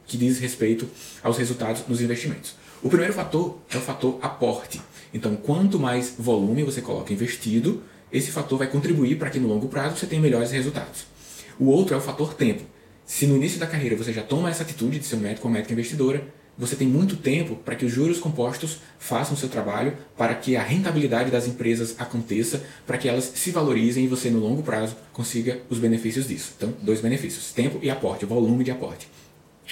que, 0.06 0.16
diz 0.16 0.38
respeito 0.38 0.88
aos 1.22 1.38
resultados 1.38 1.82
nos 1.88 2.00
investimentos. 2.00 2.54
O 2.82 2.88
primeiro 2.88 3.12
fator 3.12 3.58
é 3.70 3.76
o 3.76 3.80
fator 3.80 4.18
aporte. 4.22 4.80
Então, 5.12 5.36
quanto 5.36 5.78
mais 5.78 6.14
volume 6.18 6.62
você 6.62 6.80
coloca 6.80 7.12
investido, 7.12 7.82
esse 8.12 8.30
fator 8.30 8.58
vai 8.58 8.68
contribuir 8.68 9.16
para 9.16 9.30
que 9.30 9.40
no 9.40 9.48
longo 9.48 9.68
prazo 9.68 9.96
você 9.96 10.06
tenha 10.06 10.20
melhores 10.20 10.50
resultados. 10.50 11.06
O 11.58 11.66
outro 11.66 11.94
é 11.94 11.98
o 11.98 12.00
fator 12.00 12.34
tempo. 12.34 12.62
Se 13.06 13.26
no 13.26 13.36
início 13.36 13.58
da 13.58 13.66
carreira 13.66 13.96
você 13.96 14.12
já 14.12 14.22
toma 14.22 14.50
essa 14.50 14.62
atitude 14.62 14.98
de 14.98 15.04
ser 15.04 15.16
um 15.16 15.20
médico 15.20 15.46
ou 15.46 15.52
médica 15.52 15.72
investidora, 15.72 16.26
você 16.56 16.76
tem 16.76 16.86
muito 16.86 17.16
tempo 17.16 17.56
para 17.56 17.74
que 17.74 17.84
os 17.84 17.92
juros 17.92 18.18
compostos 18.18 18.78
façam 18.98 19.34
o 19.34 19.36
seu 19.36 19.48
trabalho, 19.48 19.96
para 20.16 20.34
que 20.34 20.56
a 20.56 20.62
rentabilidade 20.62 21.30
das 21.30 21.46
empresas 21.46 21.96
aconteça, 21.98 22.62
para 22.86 22.96
que 22.96 23.08
elas 23.08 23.24
se 23.34 23.50
valorizem 23.50 24.04
e 24.04 24.08
você, 24.08 24.30
no 24.30 24.38
longo 24.38 24.62
prazo, 24.62 24.96
consiga 25.12 25.60
os 25.68 25.78
benefícios 25.78 26.28
disso. 26.28 26.52
Então, 26.56 26.72
dois 26.80 27.00
benefícios: 27.00 27.52
tempo 27.52 27.78
e 27.82 27.90
aporte, 27.90 28.24
volume 28.24 28.62
de 28.62 28.70
aporte. 28.70 29.08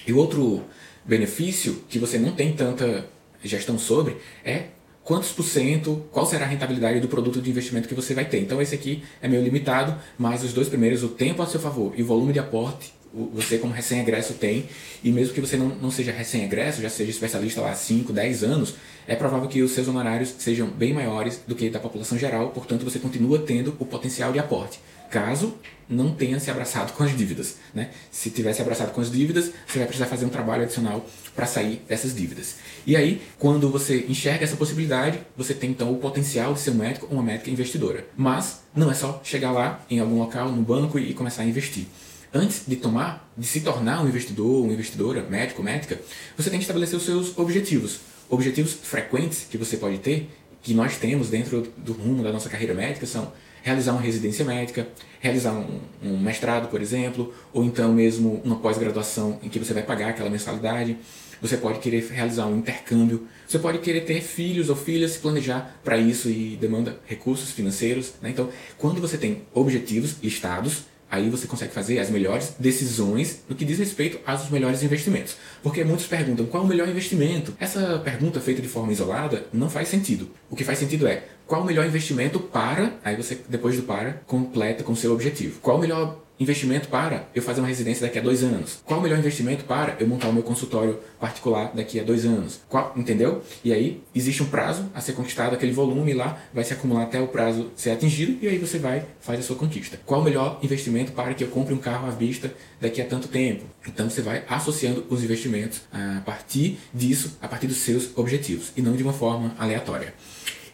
E 0.06 0.12
outro 0.12 0.62
benefício 1.04 1.84
que 1.88 1.98
você 1.98 2.18
não 2.18 2.32
tem 2.32 2.52
tanta 2.52 3.06
gestão 3.42 3.78
sobre 3.78 4.16
é 4.44 4.66
quantos 5.04 5.32
por 5.32 5.44
cento, 5.44 6.04
qual 6.12 6.24
será 6.24 6.44
a 6.44 6.48
rentabilidade 6.48 7.00
do 7.00 7.08
produto 7.08 7.40
de 7.40 7.50
investimento 7.50 7.88
que 7.88 7.94
você 7.94 8.14
vai 8.14 8.24
ter. 8.24 8.40
Então, 8.40 8.60
esse 8.62 8.74
aqui 8.74 9.02
é 9.20 9.28
meio 9.28 9.42
limitado, 9.42 9.96
mas 10.18 10.42
os 10.42 10.52
dois 10.52 10.68
primeiros, 10.68 11.02
o 11.02 11.08
tempo 11.08 11.42
a 11.42 11.46
seu 11.46 11.60
favor 11.60 11.92
e 11.96 12.02
o 12.02 12.06
volume 12.06 12.32
de 12.32 12.38
aporte, 12.38 12.92
você 13.12 13.58
como 13.58 13.72
recém-egresso 13.72 14.34
tem, 14.34 14.68
e 15.04 15.10
mesmo 15.10 15.34
que 15.34 15.40
você 15.40 15.56
não, 15.56 15.68
não 15.68 15.90
seja 15.90 16.12
recém-egresso, 16.12 16.80
já 16.80 16.88
seja 16.88 17.10
especialista 17.10 17.60
lá 17.60 17.70
há 17.70 17.74
5, 17.74 18.12
10 18.12 18.44
anos, 18.44 18.74
é 19.06 19.14
provável 19.14 19.48
que 19.48 19.62
os 19.62 19.72
seus 19.72 19.88
honorários 19.88 20.34
sejam 20.38 20.68
bem 20.68 20.92
maiores 20.94 21.40
do 21.46 21.54
que 21.54 21.68
da 21.68 21.78
população 21.78 22.18
geral, 22.18 22.50
portanto 22.50 22.84
você 22.84 22.98
continua 22.98 23.38
tendo 23.40 23.76
o 23.78 23.84
potencial 23.84 24.32
de 24.32 24.38
aporte, 24.38 24.80
caso 25.10 25.54
não 25.88 26.14
tenha 26.14 26.40
se 26.40 26.50
abraçado 26.50 26.92
com 26.94 27.02
as 27.02 27.14
dívidas. 27.14 27.56
Né? 27.74 27.90
Se 28.10 28.30
tivesse 28.30 28.62
abraçado 28.62 28.92
com 28.92 29.00
as 29.02 29.12
dívidas, 29.12 29.50
você 29.66 29.78
vai 29.78 29.86
precisar 29.86 30.06
fazer 30.06 30.24
um 30.24 30.30
trabalho 30.30 30.62
adicional 30.62 31.04
para 31.34 31.44
sair 31.44 31.82
dessas 31.86 32.14
dívidas. 32.14 32.56
E 32.86 32.96
aí, 32.96 33.20
quando 33.38 33.68
você 33.68 34.06
enxerga 34.08 34.44
essa 34.44 34.56
possibilidade, 34.56 35.18
você 35.36 35.52
tem 35.52 35.70
então 35.70 35.92
o 35.92 35.98
potencial 35.98 36.54
de 36.54 36.60
ser 36.60 36.70
um 36.70 36.76
médico 36.76 37.08
ou 37.10 37.18
uma 37.18 37.22
médica 37.22 37.50
investidora. 37.50 38.06
Mas 38.16 38.62
não 38.74 38.90
é 38.90 38.94
só 38.94 39.20
chegar 39.22 39.52
lá 39.52 39.84
em 39.90 39.98
algum 39.98 40.18
local, 40.18 40.50
no 40.50 40.62
banco 40.62 40.98
e 40.98 41.12
começar 41.12 41.42
a 41.42 41.44
investir 41.44 41.86
antes 42.32 42.62
de 42.66 42.76
tomar, 42.76 43.30
de 43.36 43.46
se 43.46 43.60
tornar 43.60 44.02
um 44.02 44.08
investidor, 44.08 44.64
uma 44.64 44.72
investidora, 44.72 45.22
médico, 45.28 45.62
médica, 45.62 46.00
você 46.36 46.48
tem 46.50 46.58
que 46.58 46.64
estabelecer 46.64 46.96
os 46.96 47.04
seus 47.04 47.36
objetivos. 47.38 48.00
Objetivos 48.30 48.72
frequentes 48.72 49.46
que 49.50 49.58
você 49.58 49.76
pode 49.76 49.98
ter, 49.98 50.30
que 50.62 50.72
nós 50.72 50.96
temos 50.96 51.28
dentro 51.28 51.68
do 51.76 51.92
rumo 51.92 52.22
da 52.22 52.32
nossa 52.32 52.48
carreira 52.48 52.72
médica, 52.72 53.04
são 53.04 53.32
realizar 53.62 53.92
uma 53.92 54.00
residência 54.00 54.44
médica, 54.44 54.88
realizar 55.20 55.52
um, 55.52 55.80
um 56.02 56.18
mestrado, 56.18 56.68
por 56.68 56.80
exemplo, 56.80 57.32
ou 57.52 57.64
então 57.64 57.92
mesmo 57.92 58.40
uma 58.44 58.56
pós-graduação 58.56 59.38
em 59.42 59.48
que 59.48 59.58
você 59.58 59.72
vai 59.72 59.82
pagar 59.82 60.10
aquela 60.10 60.30
mensalidade, 60.30 60.96
você 61.40 61.56
pode 61.56 61.80
querer 61.80 62.04
realizar 62.08 62.46
um 62.46 62.58
intercâmbio, 62.58 63.26
você 63.46 63.58
pode 63.58 63.78
querer 63.78 64.02
ter 64.02 64.20
filhos 64.20 64.68
ou 64.68 64.76
filhas, 64.76 65.12
se 65.12 65.18
planejar 65.18 65.76
para 65.82 65.96
isso 65.96 66.30
e 66.30 66.56
demanda 66.56 66.98
recursos 67.04 67.50
financeiros. 67.50 68.12
Né? 68.22 68.30
Então, 68.30 68.48
quando 68.78 69.00
você 69.00 69.18
tem 69.18 69.42
objetivos 69.52 70.16
listados, 70.22 70.84
aí 71.12 71.28
você 71.28 71.46
consegue 71.46 71.74
fazer 71.74 71.98
as 71.98 72.08
melhores 72.08 72.54
decisões 72.58 73.42
no 73.46 73.54
que 73.54 73.66
diz 73.66 73.78
respeito 73.78 74.18
aos 74.24 74.48
melhores 74.48 74.82
investimentos. 74.82 75.36
Porque 75.62 75.84
muitos 75.84 76.06
perguntam 76.06 76.46
qual 76.46 76.64
o 76.64 76.66
melhor 76.66 76.88
investimento. 76.88 77.54
Essa 77.60 77.98
pergunta 78.02 78.40
feita 78.40 78.62
de 78.62 78.68
forma 78.68 78.92
isolada 78.92 79.44
não 79.52 79.68
faz 79.68 79.88
sentido. 79.88 80.30
O 80.48 80.56
que 80.56 80.64
faz 80.64 80.78
sentido 80.78 81.06
é 81.06 81.24
qual 81.46 81.60
o 81.60 81.66
melhor 81.66 81.84
investimento 81.84 82.40
para, 82.40 82.94
aí 83.04 83.14
você 83.14 83.38
depois 83.46 83.76
do 83.76 83.82
para 83.82 84.22
completa 84.26 84.82
com 84.82 84.92
o 84.92 84.96
seu 84.96 85.12
objetivo. 85.12 85.60
Qual 85.60 85.76
o 85.76 85.80
melhor 85.80 86.18
investimento 86.42 86.88
para 86.88 87.28
eu 87.34 87.42
fazer 87.42 87.60
uma 87.60 87.68
residência 87.68 88.06
daqui 88.06 88.18
a 88.18 88.22
dois 88.22 88.42
anos? 88.42 88.82
Qual 88.84 89.00
o 89.00 89.02
melhor 89.02 89.18
investimento 89.18 89.64
para 89.64 89.96
eu 89.98 90.06
montar 90.06 90.28
o 90.28 90.32
meu 90.32 90.42
consultório 90.42 90.98
particular 91.20 91.72
daqui 91.74 91.98
a 91.98 92.02
dois 92.02 92.24
anos? 92.24 92.60
Qual, 92.68 92.92
entendeu? 92.96 93.42
E 93.64 93.72
aí 93.72 94.02
existe 94.14 94.42
um 94.42 94.46
prazo 94.46 94.90
a 94.94 95.00
ser 95.00 95.12
conquistado, 95.12 95.54
aquele 95.54 95.72
volume 95.72 96.12
lá 96.12 96.38
vai 96.52 96.64
se 96.64 96.72
acumular 96.72 97.04
até 97.04 97.20
o 97.20 97.28
prazo 97.28 97.70
ser 97.76 97.90
atingido 97.90 98.38
e 98.42 98.48
aí 98.48 98.58
você 98.58 98.78
vai 98.78 99.04
faz 99.20 99.40
a 99.40 99.42
sua 99.42 99.56
conquista. 99.56 99.98
Qual 100.04 100.20
o 100.20 100.24
melhor 100.24 100.58
investimento 100.62 101.12
para 101.12 101.34
que 101.34 101.44
eu 101.44 101.48
compre 101.48 101.72
um 101.72 101.78
carro 101.78 102.06
à 102.06 102.10
vista 102.10 102.52
daqui 102.80 103.00
a 103.00 103.04
tanto 103.04 103.28
tempo? 103.28 103.64
Então 103.86 104.10
você 104.10 104.20
vai 104.20 104.44
associando 104.48 105.06
os 105.08 105.22
investimentos 105.22 105.82
a 105.92 106.20
partir 106.20 106.78
disso, 106.92 107.38
a 107.40 107.48
partir 107.48 107.66
dos 107.66 107.78
seus 107.78 108.16
objetivos 108.16 108.72
e 108.76 108.82
não 108.82 108.96
de 108.96 109.02
uma 109.02 109.12
forma 109.12 109.54
aleatória. 109.58 110.12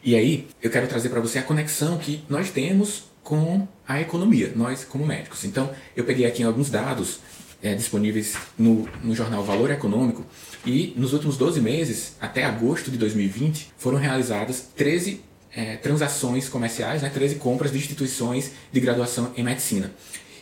E 0.03 0.15
aí 0.15 0.47
eu 0.63 0.71
quero 0.71 0.87
trazer 0.87 1.09
para 1.09 1.21
você 1.21 1.39
a 1.39 1.43
conexão 1.43 1.99
que 1.99 2.23
nós 2.29 2.51
temos 2.51 3.05
com 3.29 3.69
a 3.87 4.01
economia, 4.01 4.55
nós 4.57 4.85
como 4.85 5.05
médicos. 5.05 5.45
Então, 5.45 5.71
eu 5.95 6.03
peguei 6.03 6.25
aqui 6.25 6.43
alguns 6.43 6.71
dados 6.71 7.21
é, 7.63 7.75
disponíveis 7.75 8.39
no, 8.59 8.89
no 9.05 9.15
jornal 9.15 9.45
Valor 9.45 9.71
Econômico 9.71 10.25
e 10.65 10.95
nos 10.97 11.13
últimos 11.13 11.37
12 11.37 11.61
meses, 11.61 12.17
até 12.19 12.43
agosto 12.43 12.91
de 12.91 12.97
2020, 12.97 13.75
foram 13.77 13.99
realizadas 13.99 14.71
13 14.75 15.21
é, 15.55 15.77
transações 15.77 16.49
comerciais, 16.49 17.03
né, 17.03 17.11
13 17.11 17.35
compras 17.35 17.71
de 17.71 17.77
instituições 17.77 18.53
de 18.73 18.81
graduação 18.81 19.31
em 19.37 19.45
medicina. 19.45 19.93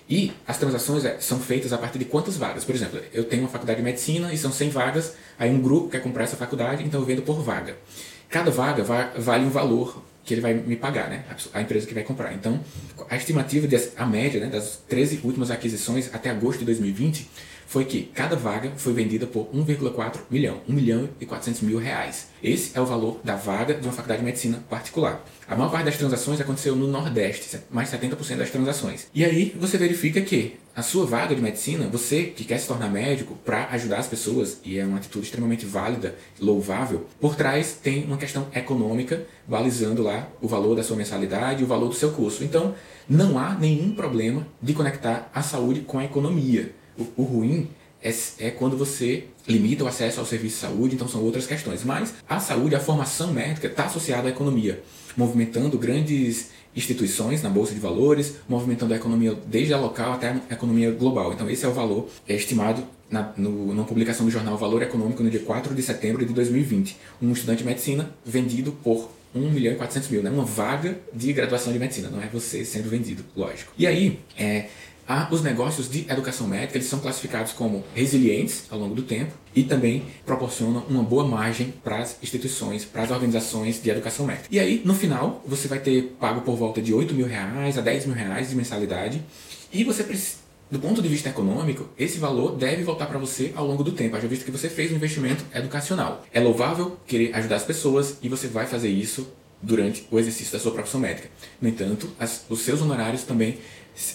E 0.08 0.32
as 0.46 0.56
transações 0.56 1.04
é, 1.04 1.18
são 1.18 1.40
feitas 1.40 1.72
a 1.72 1.78
partir 1.78 1.98
de 1.98 2.04
quantas 2.04 2.36
vagas? 2.36 2.64
Por 2.64 2.72
exemplo, 2.72 3.00
eu 3.12 3.24
tenho 3.24 3.42
uma 3.42 3.48
faculdade 3.48 3.78
de 3.80 3.84
medicina 3.84 4.32
e 4.32 4.38
são 4.38 4.52
100 4.52 4.70
vagas, 4.70 5.14
aí 5.36 5.50
um 5.50 5.60
grupo 5.60 5.88
quer 5.88 6.00
comprar 6.00 6.22
essa 6.22 6.36
faculdade, 6.36 6.84
então 6.84 7.00
eu 7.00 7.06
vendo 7.06 7.22
por 7.22 7.42
vaga. 7.42 7.76
Cada 8.28 8.52
vaga 8.52 8.84
vale 9.18 9.44
um 9.44 9.50
valor 9.50 10.00
que 10.26 10.34
ele 10.34 10.40
vai 10.40 10.52
me 10.52 10.74
pagar, 10.74 11.08
né? 11.08 11.24
A 11.54 11.62
empresa 11.62 11.86
que 11.86 11.94
vai 11.94 12.02
comprar. 12.02 12.34
Então, 12.34 12.60
a 13.08 13.16
estimativa, 13.16 13.68
de, 13.68 13.76
a 13.96 14.04
média 14.04 14.40
né, 14.40 14.48
das 14.48 14.80
13 14.88 15.20
últimas 15.22 15.52
aquisições 15.52 16.12
até 16.12 16.30
agosto 16.30 16.58
de 16.58 16.64
2020 16.64 17.30
foi 17.66 17.84
que 17.84 18.04
cada 18.14 18.36
vaga 18.36 18.72
foi 18.76 18.92
vendida 18.92 19.26
por 19.26 19.48
1,4 19.52 20.20
milhão, 20.30 20.60
1 20.68 20.72
milhão 20.72 21.08
e 21.20 21.26
400 21.26 21.62
mil 21.62 21.78
reais. 21.78 22.28
Esse 22.42 22.76
é 22.76 22.80
o 22.80 22.86
valor 22.86 23.20
da 23.22 23.36
vaga 23.36 23.74
de 23.74 23.86
uma 23.86 23.92
faculdade 23.92 24.20
de 24.20 24.24
medicina 24.24 24.62
particular. 24.70 25.24
A 25.48 25.54
maior 25.54 25.70
parte 25.70 25.84
das 25.84 25.96
transações 25.96 26.40
aconteceu 26.40 26.74
no 26.74 26.86
Nordeste, 26.86 27.58
mais 27.70 27.90
70% 27.90 28.36
das 28.36 28.50
transações. 28.50 29.08
E 29.14 29.24
aí 29.24 29.54
você 29.58 29.76
verifica 29.76 30.20
que 30.20 30.56
a 30.74 30.82
sua 30.82 31.06
vaga 31.06 31.34
de 31.34 31.40
medicina, 31.40 31.88
você 31.88 32.24
que 32.24 32.44
quer 32.44 32.58
se 32.58 32.68
tornar 32.68 32.90
médico 32.90 33.34
para 33.44 33.66
ajudar 33.70 33.98
as 33.98 34.06
pessoas, 34.06 34.60
e 34.62 34.78
é 34.78 34.84
uma 34.84 34.98
atitude 34.98 35.24
extremamente 35.24 35.64
válida, 35.64 36.14
louvável, 36.38 37.06
por 37.18 37.34
trás 37.34 37.78
tem 37.82 38.04
uma 38.04 38.18
questão 38.18 38.46
econômica 38.54 39.24
balizando 39.46 40.02
lá 40.02 40.28
o 40.40 40.46
valor 40.46 40.76
da 40.76 40.82
sua 40.82 40.96
mensalidade 40.96 41.64
o 41.64 41.66
valor 41.66 41.88
do 41.88 41.94
seu 41.94 42.10
curso. 42.10 42.44
Então, 42.44 42.74
não 43.08 43.38
há 43.38 43.54
nenhum 43.54 43.94
problema 43.94 44.46
de 44.60 44.74
conectar 44.74 45.30
a 45.34 45.42
saúde 45.42 45.80
com 45.80 45.98
a 45.98 46.04
economia. 46.04 46.74
O, 46.98 47.22
o 47.22 47.24
ruim 47.24 47.68
é, 48.02 48.14
é, 48.38 48.50
quando 48.50 48.76
você 48.76 49.24
limita 49.48 49.84
o 49.84 49.86
acesso 49.86 50.20
ao 50.20 50.26
serviço 50.26 50.56
de 50.56 50.60
saúde, 50.60 50.94
então 50.94 51.08
são 51.08 51.22
outras 51.22 51.46
questões. 51.46 51.84
Mas 51.84 52.14
a 52.28 52.38
saúde, 52.38 52.74
a 52.74 52.80
formação 52.80 53.32
médica 53.32 53.66
está 53.66 53.84
associada 53.84 54.28
à 54.28 54.30
economia, 54.30 54.82
movimentando 55.16 55.78
grandes 55.78 56.50
instituições 56.74 57.42
na 57.42 57.48
bolsa 57.48 57.72
de 57.72 57.80
valores, 57.80 58.34
movimentando 58.48 58.92
a 58.92 58.96
economia 58.96 59.34
desde 59.46 59.72
a 59.72 59.78
local 59.78 60.12
até 60.12 60.28
a 60.28 60.54
economia 60.54 60.90
global. 60.90 61.32
Então 61.32 61.48
esse 61.48 61.64
é 61.64 61.68
o 61.68 61.72
valor 61.72 62.08
é 62.28 62.34
estimado 62.34 62.84
na, 63.10 63.32
no, 63.36 63.84
publicação 63.84 64.26
do 64.26 64.32
jornal 64.32 64.58
Valor 64.58 64.82
Econômico 64.82 65.22
no 65.22 65.30
dia 65.30 65.40
4 65.40 65.74
de 65.74 65.82
setembro 65.82 66.24
de 66.26 66.34
2020. 66.34 66.96
Um 67.22 67.32
estudante 67.32 67.58
de 67.58 67.64
medicina 67.64 68.10
vendido 68.24 68.72
por 68.72 69.08
1 69.34 69.50
milhão 69.50 69.72
e 69.72 69.76
400 69.76 70.10
mil, 70.10 70.22
né? 70.22 70.30
uma 70.30 70.44
vaga 70.44 70.98
de 71.12 71.32
graduação 71.32 71.72
de 71.72 71.78
medicina, 71.78 72.08
não 72.08 72.22
é 72.22 72.26
você 72.26 72.64
sendo 72.64 72.88
vendido, 72.88 73.24
lógico. 73.36 73.72
E 73.76 73.86
aí, 73.86 74.18
é, 74.36 74.66
ah, 75.08 75.28
os 75.30 75.42
negócios 75.42 75.88
de 75.88 76.06
educação 76.10 76.48
médica 76.48 76.76
eles 76.76 76.88
são 76.88 76.98
classificados 76.98 77.52
como 77.52 77.84
resilientes 77.94 78.64
ao 78.70 78.78
longo 78.78 78.94
do 78.94 79.02
tempo 79.02 79.32
e 79.54 79.62
também 79.62 80.04
proporcionam 80.24 80.84
uma 80.88 81.02
boa 81.02 81.24
margem 81.26 81.72
para 81.84 81.98
as 81.98 82.16
instituições, 82.22 82.84
para 82.84 83.02
as 83.02 83.10
organizações 83.10 83.80
de 83.82 83.88
educação 83.88 84.26
médica. 84.26 84.48
E 84.50 84.58
aí, 84.58 84.82
no 84.84 84.94
final, 84.94 85.42
você 85.46 85.68
vai 85.68 85.78
ter 85.78 86.16
pago 86.18 86.40
por 86.40 86.56
volta 86.56 86.82
de 86.82 86.92
8 86.92 87.14
mil 87.14 87.26
reais 87.26 87.78
a 87.78 87.80
10 87.80 88.06
mil 88.06 88.14
reais 88.16 88.50
de 88.50 88.56
mensalidade 88.56 89.22
e 89.72 89.84
você 89.84 90.02
do 90.68 90.80
ponto 90.80 91.00
de 91.00 91.08
vista 91.08 91.28
econômico, 91.28 91.88
esse 91.96 92.18
valor 92.18 92.56
deve 92.56 92.82
voltar 92.82 93.06
para 93.06 93.18
você 93.18 93.52
ao 93.54 93.64
longo 93.64 93.84
do 93.84 93.92
tempo, 93.92 94.16
haja 94.16 94.26
visto 94.26 94.44
que 94.44 94.50
você 94.50 94.68
fez 94.68 94.90
um 94.90 94.96
investimento 94.96 95.44
educacional. 95.54 96.26
É 96.32 96.40
louvável 96.40 96.98
querer 97.06 97.32
ajudar 97.36 97.56
as 97.56 97.64
pessoas 97.64 98.18
e 98.20 98.28
você 98.28 98.48
vai 98.48 98.66
fazer 98.66 98.88
isso 98.88 99.28
durante 99.62 100.06
o 100.10 100.18
exercício 100.18 100.52
da 100.52 100.58
sua 100.58 100.72
profissão 100.72 101.00
médica. 101.00 101.30
No 101.60 101.68
entanto, 101.68 102.10
as, 102.18 102.44
os 102.48 102.60
seus 102.60 102.82
honorários 102.82 103.22
também 103.22 103.58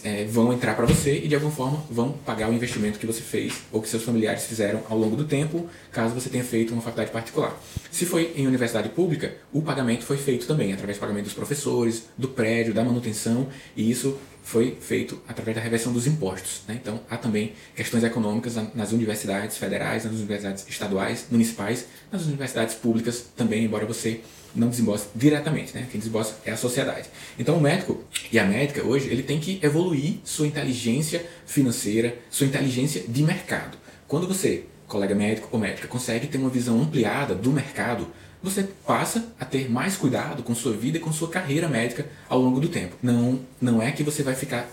é, 0.04 0.26
vão 0.26 0.54
entrar 0.54 0.76
para 0.76 0.86
você 0.86 1.18
e 1.18 1.28
de 1.28 1.36
alguma 1.36 1.52
forma 1.52 1.84
vão 1.90 2.12
pagar 2.12 2.50
o 2.50 2.54
investimento 2.54 3.00
que 3.00 3.06
você 3.06 3.22
fez 3.22 3.54
ou 3.72 3.82
que 3.82 3.90
seus 3.90 4.04
familiares 4.04 4.44
fizeram 4.44 4.84
ao 4.90 4.98
longo 4.98 5.16
do 5.16 5.26
tempo, 5.26 5.68
caso 5.92 6.14
você 6.14 6.30
tenha 6.30 6.44
feito 6.44 6.72
uma 6.74 6.82
faculdade 6.82 7.12
particular. 7.12 7.60
Se 7.90 8.06
foi 8.06 8.34
em 8.36 8.48
universidade 8.48 8.90
pública, 8.90 9.36
o 9.52 9.62
pagamento 9.62 10.04
foi 10.04 10.18
feito 10.18 10.46
também 10.46 10.72
através 10.74 10.98
do 10.98 11.02
pagamento 11.02 11.26
dos 11.26 11.34
professores, 11.34 12.04
do 12.18 12.28
prédio, 12.28 12.74
da 12.74 12.84
manutenção, 12.84 13.48
e 13.76 13.90
isso 13.90 14.18
foi 14.44 14.78
feito 14.80 15.22
através 15.28 15.56
da 15.56 15.62
reversão 15.62 15.94
dos 15.94 16.08
impostos. 16.08 16.62
Né? 16.68 16.80
Então, 16.82 17.00
há 17.10 17.18
também 17.18 17.54
questões 17.76 18.04
econômicas 18.04 18.56
nas 18.74 18.92
universidades 18.92 19.58
federais, 19.58 20.04
nas 20.04 20.14
universidades 20.14 20.66
estaduais, 20.68 21.26
municipais, 21.30 21.86
nas 22.12 22.26
universidades 22.26 22.76
públicas 22.76 23.26
também, 23.36 23.64
embora 23.64 23.86
você 23.86 24.22
não 24.56 24.70
desembolsa 24.70 25.08
diretamente, 25.16 25.74
né? 25.74 25.88
Quem 25.90 26.00
desembolsa 26.00 26.36
é 26.46 26.52
a 26.52 26.58
sociedade. 26.58 27.10
Então 27.38 27.58
o 27.58 27.62
médico 27.62 28.04
e 28.32 28.40
a 28.40 28.46
médica 28.46 28.84
hoje, 28.86 29.10
ele 29.10 29.24
tem 29.24 29.40
que 29.40 29.60
evoluir 29.62 30.16
sua 30.24 30.48
inteligência 30.48 31.26
financeira, 31.46 32.18
sua 32.30 32.48
inteligência 32.48 33.04
de 33.08 33.24
mercado. 33.24 33.78
Quando 34.08 34.28
você, 34.28 34.66
colega 34.88 35.16
médico 35.16 35.48
ou 35.52 35.60
médica, 35.60 35.88
consegue 35.88 36.28
ter 36.28 36.38
uma 36.38 36.50
visão 36.50 36.82
ampliada 36.82 37.34
do 37.34 37.52
mercado, 37.52 38.08
você 38.44 38.64
passa 38.86 39.34
a 39.40 39.46
ter 39.46 39.70
mais 39.70 39.96
cuidado 39.96 40.42
com 40.42 40.56
sua 40.56 40.74
vida 40.74 40.98
e 40.98 41.00
com 41.00 41.14
sua 41.14 41.30
carreira 41.30 41.68
médica 41.68 42.08
ao 42.28 42.40
longo 42.40 42.60
do 42.60 42.68
tempo. 42.68 42.96
Não, 43.02 43.40
não 43.62 43.82
é 43.82 43.92
que 43.92 44.04
você 44.04 44.24
vai 44.24 44.36
ficar 44.36 44.68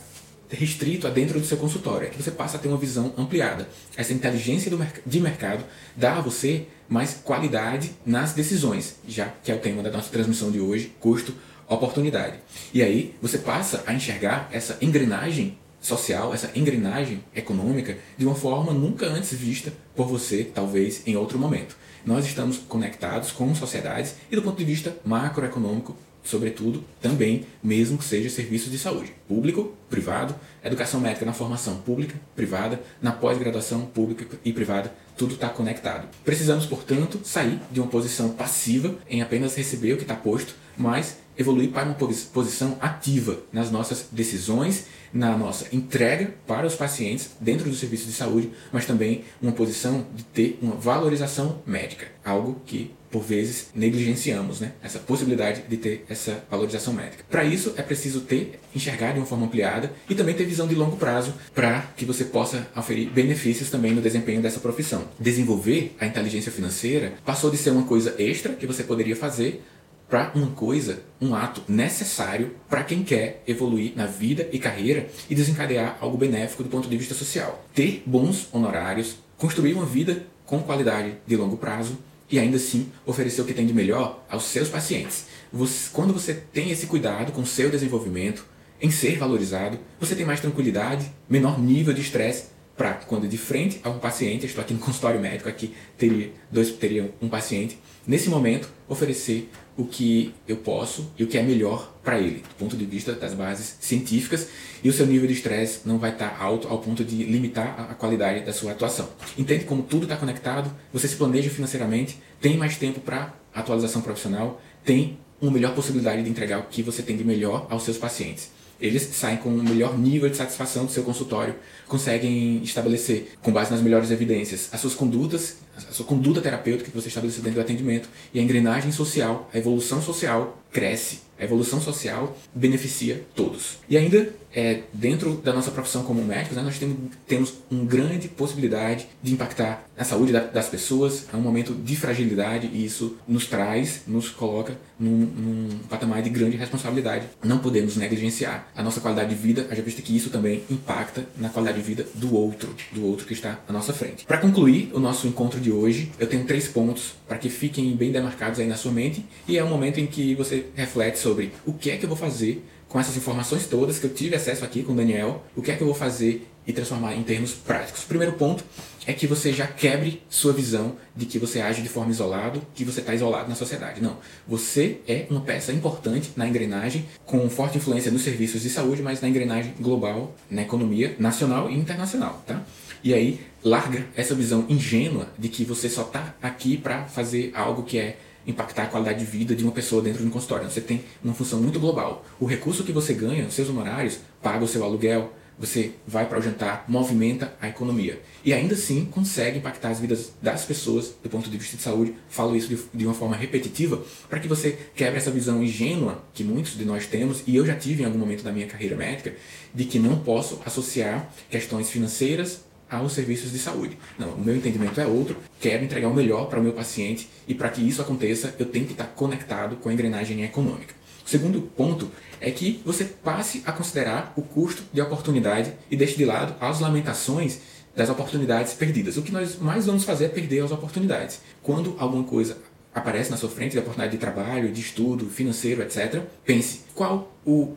restrito 0.51 1.07
a 1.07 1.11
dentro 1.11 1.39
do 1.39 1.47
seu 1.47 1.57
consultório, 1.57 2.07
é 2.07 2.11
que 2.11 2.23
você 2.23 2.31
passa 2.31 2.57
a 2.57 2.61
ter 2.61 2.69
uma 2.69 2.77
visão 2.77 3.13
ampliada. 3.17 3.69
Essa 3.97 4.13
inteligência 4.13 4.71
de 5.05 5.21
mercado 5.21 5.65
dá 5.97 6.17
a 6.17 6.21
você 6.21 6.67
mais 6.89 7.15
qualidade 7.15 7.93
nas 8.05 8.33
decisões, 8.33 8.97
já 9.07 9.27
que 9.43 9.53
é 9.53 9.55
o 9.55 9.59
tema 9.59 9.83
da 9.83 9.91
nossa 9.91 10.11
transmissão 10.11 10.51
de 10.51 10.61
hoje, 10.61 10.93
custo, 10.99 11.35
oportunidade. 11.69 12.39
E 12.73 12.83
aí 12.83 13.15
você 13.21 13.39
passa 13.39 13.85
a 13.87 13.93
enxergar 13.93 14.49
essa 14.51 14.79
engrenagem 14.81 15.59
social, 15.81 16.35
essa 16.35 16.51
engrenagem 16.55 17.23
econômica 17.35 17.97
de 18.17 18.27
uma 18.27 18.35
forma 18.35 18.73
nunca 18.73 19.07
antes 19.07 19.33
vista 19.33 19.73
por 19.95 20.09
você, 20.09 20.45
talvez 20.45 21.03
em 21.07 21.17
outro 21.17 21.39
momento. 21.39 21.77
Nós 22.05 22.27
estamos 22.27 22.59
conectados 22.59 23.31
com 23.33 23.55
sociedades 23.55 24.15
e 24.31 24.37
do 24.37 24.43
ponto 24.43 24.57
de 24.57 24.65
vista 24.65 24.97
macroeconômico 25.05 25.97
sobretudo, 26.29 26.85
também, 27.01 27.47
mesmo 27.63 27.97
que 27.97 28.05
seja 28.05 28.29
serviços 28.29 28.71
de 28.71 28.79
saúde, 28.79 29.13
público, 29.27 29.75
privado, 29.89 30.35
educação 30.63 31.01
médica 31.01 31.25
na 31.25 31.33
formação 31.33 31.79
pública, 31.79 32.21
privada, 32.37 32.81
na 33.01 33.13
pós-graduação 33.13 33.87
pública 33.87 34.27
e 34.45 34.53
privada, 34.53 34.93
tudo 35.17 35.35
está 35.35 35.49
conectado. 35.49 36.07
Precisamos, 36.25 36.67
portanto, 36.67 37.21
sair 37.25 37.59
de 37.73 37.81
uma 37.81 37.89
posição 37.89 38.31
passiva 38.31 38.95
em 39.09 39.23
apenas 39.23 39.57
receber 39.57 39.95
o 39.95 39.97
que 39.97 40.03
está 40.03 40.15
posto, 40.15 40.55
mas 40.77 41.17
evoluir 41.39 41.71
para 41.71 41.85
uma 41.85 41.95
posição 41.95 42.77
ativa 42.81 43.39
nas 43.53 43.71
nossas 43.71 44.09
decisões, 44.11 44.87
na 45.13 45.37
nossa 45.39 45.67
entrega 45.75 46.35
para 46.47 46.67
os 46.67 46.75
pacientes 46.75 47.31
dentro 47.41 47.71
do 47.71 47.77
serviço 47.77 48.07
de 48.07 48.13
saúde, 48.13 48.51
mas 48.73 48.85
também 48.85 49.25
uma 49.41 49.53
posição 49.53 50.07
de 50.15 50.25
ter 50.25 50.59
uma 50.61 50.75
valorização 50.75 51.63
médica, 51.65 52.09
algo 52.25 52.61
que 52.67 52.91
por 53.11 53.23
vezes 53.23 53.69
negligenciamos, 53.75 54.61
né? 54.61 54.73
Essa 54.83 54.99
possibilidade 54.99 55.63
de 55.63 55.77
ter 55.77 56.05
essa 56.09 56.45
valorização 56.51 56.93
médica. 56.93 57.25
Para 57.31 57.45
isso 57.45 57.73
é 57.77 57.83
preciso 57.83 58.21
ter, 58.21 58.61
enxergar 58.75 59.13
de 59.13 59.19
uma 59.19 59.27
forma 59.27 59.47
ampliada 59.47 59.91
e 60.09 60.15
também 60.15 60.35
ter 60.35 60.45
visão 60.45 60.67
de 60.67 60.75
longo 60.75 60.97
prazo 60.97 61.33
para 61.55 61.81
que 61.97 62.05
você 62.05 62.25
possa 62.25 62.69
oferir 62.77 63.09
benefícios 63.11 63.71
também 63.71 63.95
no 63.95 64.03
desempenho 64.03 64.43
dessa 64.43 64.61
profissão. 64.61 65.05
Desenvolver 65.19 65.97
a 65.99 66.07
inteligência 66.07 66.53
financeira 66.53 67.15
passou 67.25 67.51
de 67.51 67.57
ser 67.57 67.71
uma 67.71 67.85
coisa 67.85 68.15
extra 68.19 68.53
que 68.53 68.67
você 68.67 68.85
poderia 68.85 69.17
fazer 69.17 69.63
para 70.09 70.33
uma 70.35 70.49
coisa, 70.49 71.03
um 71.21 71.35
ato 71.35 71.63
necessário 71.69 72.57
para 72.69 72.83
quem 72.83 73.03
quer 73.03 73.43
evoluir 73.47 73.93
na 73.95 74.07
vida 74.07 74.49
e 74.53 74.59
carreira 74.59 75.09
e 75.29 75.35
desencadear 75.35 75.99
algo 76.01 76.17
benéfico 76.17 76.63
do 76.63 76.69
ponto 76.69 76.89
de 76.89 76.97
vista 76.97 77.15
social. 77.15 77.65
Ter 77.75 78.03
bons 78.07 78.49
honorários, 78.53 79.17
construir 79.37 79.75
uma 79.75 79.85
vida 79.85 80.27
com 80.47 80.63
qualidade 80.63 81.15
de 81.27 81.37
longo 81.37 81.57
prazo 81.57 81.99
e 82.31 82.39
ainda 82.39 82.57
assim 82.57 82.91
oferecer 83.05 83.43
o 83.43 83.45
que 83.45 83.55
tem 83.55 83.67
de 83.67 83.75
melhor 83.75 84.25
aos 84.31 84.45
seus 84.45 84.69
pacientes. 84.69 85.27
Você, 85.53 85.91
quando 85.93 86.13
você 86.13 86.35
tem 86.35 86.71
esse 86.71 86.87
cuidado 86.87 87.33
com 87.33 87.45
seu 87.45 87.71
desenvolvimento, 87.71 88.47
em 88.81 88.91
ser 88.91 89.19
valorizado, 89.19 89.79
você 89.99 90.15
tem 90.15 90.25
mais 90.25 90.41
tranquilidade, 90.41 91.11
menor 91.29 91.59
nível 91.59 91.93
de 91.93 92.01
estresse 92.01 92.58
para 92.79 92.95
quando 92.95 93.27
de 93.27 93.37
frente 93.37 93.81
a 93.83 93.91
um 93.91 93.99
paciente, 93.99 94.47
estou 94.47 94.63
aqui 94.63 94.73
no 94.73 94.79
consultório 94.79 95.21
médico, 95.21 95.49
aqui 95.49 95.75
teria 95.99 96.31
dois 96.49 96.71
teria 96.71 97.13
um 97.21 97.29
paciente, 97.29 97.77
nesse 98.07 98.31
momento 98.31 98.71
oferecer 98.89 99.51
o 99.77 99.85
que 99.85 100.33
eu 100.47 100.57
posso 100.57 101.13
e 101.19 101.25
o 101.25 101.27
que 101.27 101.37
é 101.37 101.43
melhor 101.43 101.93
para 102.05 102.19
ele, 102.21 102.39
do 102.39 102.55
ponto 102.55 102.77
de 102.77 102.87
vista 102.87 103.13
das 103.13 103.35
bases 103.35 103.77
científicas, 103.81 104.49
e 104.83 104.89
o 104.89 104.93
seu 104.93 105.07
nível 105.07 105.27
de 105.27 105.35
estresse 105.35 105.81
não 105.85 105.99
vai 105.99 106.13
estar 106.13 106.31
tá 106.31 106.43
alto 106.43 106.69
ao 106.69 106.79
ponto 106.79 107.05
de 107.05 107.25
limitar 107.25 107.89
a 107.91 107.95
qualidade 107.95 108.45
da 108.45 108.53
sua 108.53 108.73
atuação. 108.73 109.09
Entende 109.37 109.65
como 109.65 109.83
tudo 109.83 110.05
está 110.05 110.17
conectado, 110.17 110.73
você 110.93 111.09
se 111.09 111.17
planeja 111.17 111.51
financeiramente, 111.51 112.17
tem 112.41 112.57
mais 112.57 112.77
tempo 112.77 113.01
para 113.01 113.35
atualização 113.53 114.03
profissional, 114.03 114.63
tem 114.85 115.19
uma 115.41 115.51
melhor 115.51 115.75
possibilidade 115.75 116.23
de 116.23 116.31
entregar 116.31 116.61
o 116.61 116.65
que 116.65 116.83
você 116.83 117.03
tem 117.03 117.17
de 117.17 117.25
melhor 117.25 117.67
aos 117.69 117.83
seus 117.83 117.99
pacientes 117.99 118.58
eles 118.81 119.03
saem 119.13 119.39
com 119.39 119.49
um 119.49 119.63
melhor 119.63 119.99
nível 119.99 120.29
de 120.29 120.37
satisfação 120.37 120.85
do 120.85 120.93
seu 120.93 121.03
consultório, 121.03 121.55
conseguem 121.87 122.63
estabelecer, 122.63 123.33
com 123.43 123.51
base 123.51 123.71
nas 123.71 123.81
melhores 123.81 124.11
evidências, 124.11 124.69
as 124.73 124.81
suas 124.81 124.95
condutas, 124.95 125.57
a 125.77 125.93
sua 125.93 126.07
conduta 126.07 126.41
terapêutica 126.41 126.91
que 126.91 126.97
você 126.97 127.09
estabeleceu 127.09 127.43
dentro 127.43 127.61
do 127.61 127.63
atendimento 127.63 128.09
e 128.33 128.39
a 128.39 128.43
engrenagem 128.43 128.93
social, 128.93 129.49
a 129.53 129.59
evolução 129.59 130.01
social 130.01 130.59
cresce. 130.79 131.29
A 131.39 131.45
evolução 131.45 131.81
social 131.81 132.37
beneficia 132.53 133.25
todos. 133.35 133.79
E 133.89 133.97
ainda, 133.97 134.35
é, 134.53 134.81
dentro 134.93 135.35
da 135.35 135.53
nossa 135.53 135.71
profissão 135.71 136.03
como 136.03 136.21
médicos, 136.25 136.57
né, 136.57 136.65
nós 136.65 136.79
temos, 136.79 136.97
temos 137.29 137.55
uma 137.71 137.85
grande 137.85 138.27
possibilidade 138.27 139.07
de 139.23 139.35
impactar 139.35 139.85
a 139.97 140.03
saúde 140.03 140.33
da, 140.33 140.41
das 140.41 140.69
pessoas. 140.69 141.27
É 141.33 141.37
um 141.37 141.41
momento 141.41 141.75
de 141.75 141.95
fragilidade 141.95 142.69
e 142.73 142.85
isso 142.85 143.17
nos 143.27 143.47
traz, 143.47 144.03
nos 144.07 144.31
coloca 144.31 144.77
num, 144.99 145.11
num, 145.11 145.79
patamar 145.89 146.23
de 146.23 146.31
grande 146.31 146.57
responsabilidade. 146.57 147.27
Não 147.45 147.59
podemos 147.59 147.97
negligenciar 147.97 148.69
a 148.75 148.83
nossa 148.83 149.01
qualidade 149.01 149.29
de 149.29 149.37
vida, 149.37 149.69
já 149.71 149.83
visto 149.83 150.03
que 150.03 150.17
isso 150.17 150.31
também 150.31 150.65
impacta 150.69 151.25
na 151.37 151.49
qualidade 151.49 151.79
de 151.79 151.85
vida 151.85 152.07
do 152.15 152.35
outro, 152.35 152.75
do 152.91 153.07
outro 153.07 153.27
que 153.27 153.33
está 153.33 153.61
à 153.69 153.73
nossa 153.73 153.93
frente. 153.93 154.27
Para 154.27 154.39
concluir 154.39 154.91
o 154.93 154.99
nosso 154.99 155.29
encontro 155.29 155.61
de 155.61 155.71
hoje, 155.71 156.11
eu 156.19 156.27
tenho 156.27 156.45
três 156.45 156.67
pontos 156.67 157.13
para 157.29 157.39
que 157.39 157.49
fiquem 157.49 157.95
bem 157.95 158.11
demarcados 158.11 158.59
aí 158.59 158.67
na 158.67 158.77
sua 158.77 158.91
mente 158.91 159.25
e 159.47 159.57
é 159.57 159.63
um 159.63 159.69
momento 159.69 160.01
em 160.01 160.07
que 160.07 160.35
você 160.35 160.67
reflete 160.75 161.19
sobre 161.19 161.53
o 161.67 161.73
que 161.73 161.91
é 161.91 161.97
que 161.97 162.05
eu 162.05 162.09
vou 162.09 162.19
fazer 162.19 162.65
com 162.89 162.99
essas 162.99 163.17
informações 163.17 163.67
todas 163.67 163.99
que 163.99 164.07
eu 164.07 164.15
tive 164.15 164.35
acesso 164.35 164.65
aqui 164.65 164.83
com 164.83 164.93
o 164.93 164.97
Daniel, 164.97 165.45
o 165.55 165.63
que 165.63 165.71
é 165.71 165.77
que 165.77 165.83
eu 165.83 165.87
vou 165.87 165.95
fazer 165.95 166.49
e 166.67 166.73
transformar 166.73 167.15
em 167.15 167.23
termos 167.23 167.53
práticos. 167.53 168.03
O 168.05 168.07
primeiro 168.07 168.35
ponto 168.35 168.63
é 169.07 169.13
que 169.15 169.27
você 169.27 169.55
já 169.55 169.67
quebre 169.67 170.23
sua 170.29 170.53
visão 170.53 170.97
de 171.17 171.25
que 171.25 171.39
você 171.39 171.63
age 171.63 171.81
de 171.81 171.89
forma 171.89 172.11
isolado, 172.11 172.61
que 172.75 172.85
você 172.85 173.01
está 173.01 173.15
isolado 173.15 173.49
na 173.49 173.55
sociedade. 173.55 174.03
Não. 174.03 174.19
Você 174.47 175.01
é 175.09 175.27
uma 175.31 175.41
peça 175.41 175.73
importante 175.73 176.31
na 176.37 176.47
engrenagem, 176.47 177.07
com 177.25 177.49
forte 177.49 177.79
influência 177.79 178.13
nos 178.13 178.21
serviços 178.21 178.61
de 178.61 178.69
saúde, 178.69 179.03
mas 179.03 179.23
na 179.23 179.29
engrenagem 179.31 179.73
global, 179.81 180.35
na 180.51 180.61
economia 180.61 181.17
nacional 181.19 181.71
e 181.71 181.75
internacional. 181.75 182.43
Tá? 182.47 182.63
E 183.03 183.15
aí, 183.15 183.41
larga 183.65 184.07
essa 184.15 184.35
visão 184.35 184.67
ingênua 184.69 185.29
de 185.39 185.49
que 185.49 185.65
você 185.65 185.89
só 185.89 186.03
está 186.03 186.35
aqui 186.43 186.77
para 186.77 187.05
fazer 187.05 187.51
algo 187.55 187.85
que 187.85 187.99
é 187.99 188.19
impactar 188.47 188.85
a 188.85 188.87
qualidade 188.87 189.19
de 189.19 189.25
vida 189.25 189.55
de 189.55 189.63
uma 189.63 189.73
pessoa 189.73 190.03
dentro 190.03 190.23
de 190.23 190.29
um 190.29 190.31
consultório. 190.31 190.71
Você 190.71 190.81
tem 190.81 191.05
uma 191.23 191.35
função 191.35 191.61
muito 191.61 191.79
global. 191.79 192.25
O 192.41 192.47
recurso 192.47 192.85
que 192.85 192.93
você 192.93 193.13
ganha, 193.13 193.47
os 193.47 193.55
seus 193.55 193.69
honorários, 193.69 194.19
paga 194.43 194.65
o 194.65 194.69
seu 194.69 194.85
aluguel, 194.85 195.33
você 195.59 195.95
vai 196.07 196.27
para 196.27 196.39
o 196.39 196.43
jantar, 196.43 196.85
movimenta 196.87 197.53
a 197.61 197.69
economia. 197.69 198.23
E 198.45 198.53
ainda 198.53 198.75
assim 198.75 199.05
consegue 199.05 199.59
impactar 199.59 199.91
as 199.91 199.99
vidas 199.99 200.33
das 200.41 200.65
pessoas 200.65 201.15
do 201.23 201.29
ponto 201.29 201.51
de 201.51 201.59
vista 201.59 201.77
de 201.77 201.83
saúde. 201.83 202.15
Falo 202.29 202.55
isso 202.55 202.69
de, 202.69 202.79
de 202.95 203.05
uma 203.05 203.15
forma 203.15 203.35
repetitiva 203.35 204.03
para 204.29 204.39
que 204.39 204.47
você 204.47 204.79
quebre 204.95 205.19
essa 205.19 205.33
visão 205.33 205.63
ingênua 205.63 206.23
que 206.33 206.45
muitos 206.45 206.79
de 206.79 206.85
nós 206.85 207.07
temos, 207.07 207.43
e 207.47 207.57
eu 207.57 207.67
já 207.67 207.75
tive 207.75 208.03
em 208.03 208.07
algum 208.07 208.19
momento 208.19 208.45
da 208.45 208.53
minha 208.53 208.67
carreira 208.67 208.95
médica, 208.95 209.35
de 209.75 209.85
que 209.85 209.99
não 209.99 210.21
posso 210.21 210.61
associar 210.65 211.29
questões 211.51 211.91
financeiras 211.91 212.61
aos 212.91 213.13
serviços 213.13 213.53
de 213.53 213.59
saúde. 213.59 213.99
Não, 214.19 214.31
o 214.31 214.41
meu 214.41 214.57
entendimento 214.57 215.01
é 215.01 215.07
outro. 215.07 215.37
Quero 215.61 215.85
entregar 215.85 216.09
o 216.09 216.15
melhor 216.15 216.49
para 216.49 216.61
o 216.61 216.63
meu 216.63 216.73
paciente 216.73 217.29
e 217.47 217.55
para 217.55 217.69
que 217.69 217.87
isso 217.87 218.01
aconteça, 218.01 218.55
eu 218.59 218.67
tenho 218.67 218.87
que 218.87 218.93
estar 218.93 219.07
conectado 219.07 219.77
com 219.77 219.89
a 219.89 219.93
engrenagem 219.93 220.43
econômica. 220.45 220.95
O 221.25 221.29
segundo 221.29 221.61
ponto 221.61 222.11
é 222.41 222.51
que 222.51 222.81
você 222.85 223.05
passe 223.05 223.63
a 223.67 223.73
considerar 223.73 224.33
o 224.37 224.43
custo 224.43 224.83
de 224.93 225.01
oportunidade 225.01 225.73
e 225.91 225.97
deixe 225.97 226.17
de 226.17 226.25
lado 226.25 226.55
as 226.61 226.81
lamentações 226.81 227.61
das 227.95 228.09
oportunidades 228.09 228.73
perdidas. 228.75 229.17
O 229.17 229.23
que 229.23 229.33
nós 229.33 229.59
mais 229.59 229.87
vamos 229.87 230.05
fazer 230.05 230.27
é 230.27 230.29
perder 230.29 230.65
as 230.65 230.71
oportunidades. 230.71 231.41
Quando 231.63 231.97
alguma 231.99 232.25
coisa 232.25 232.57
aparece 232.95 233.31
na 233.31 233.37
sua 233.37 233.51
frente, 233.51 233.73
de 233.73 233.79
oportunidade 233.79 234.13
de 234.13 234.19
trabalho, 234.19 234.73
de 234.73 234.81
estudo, 234.81 235.29
financeiro, 235.29 235.83
etc., 235.83 236.23
pense 236.45 236.83
qual 236.95 237.37
o, 237.45 237.75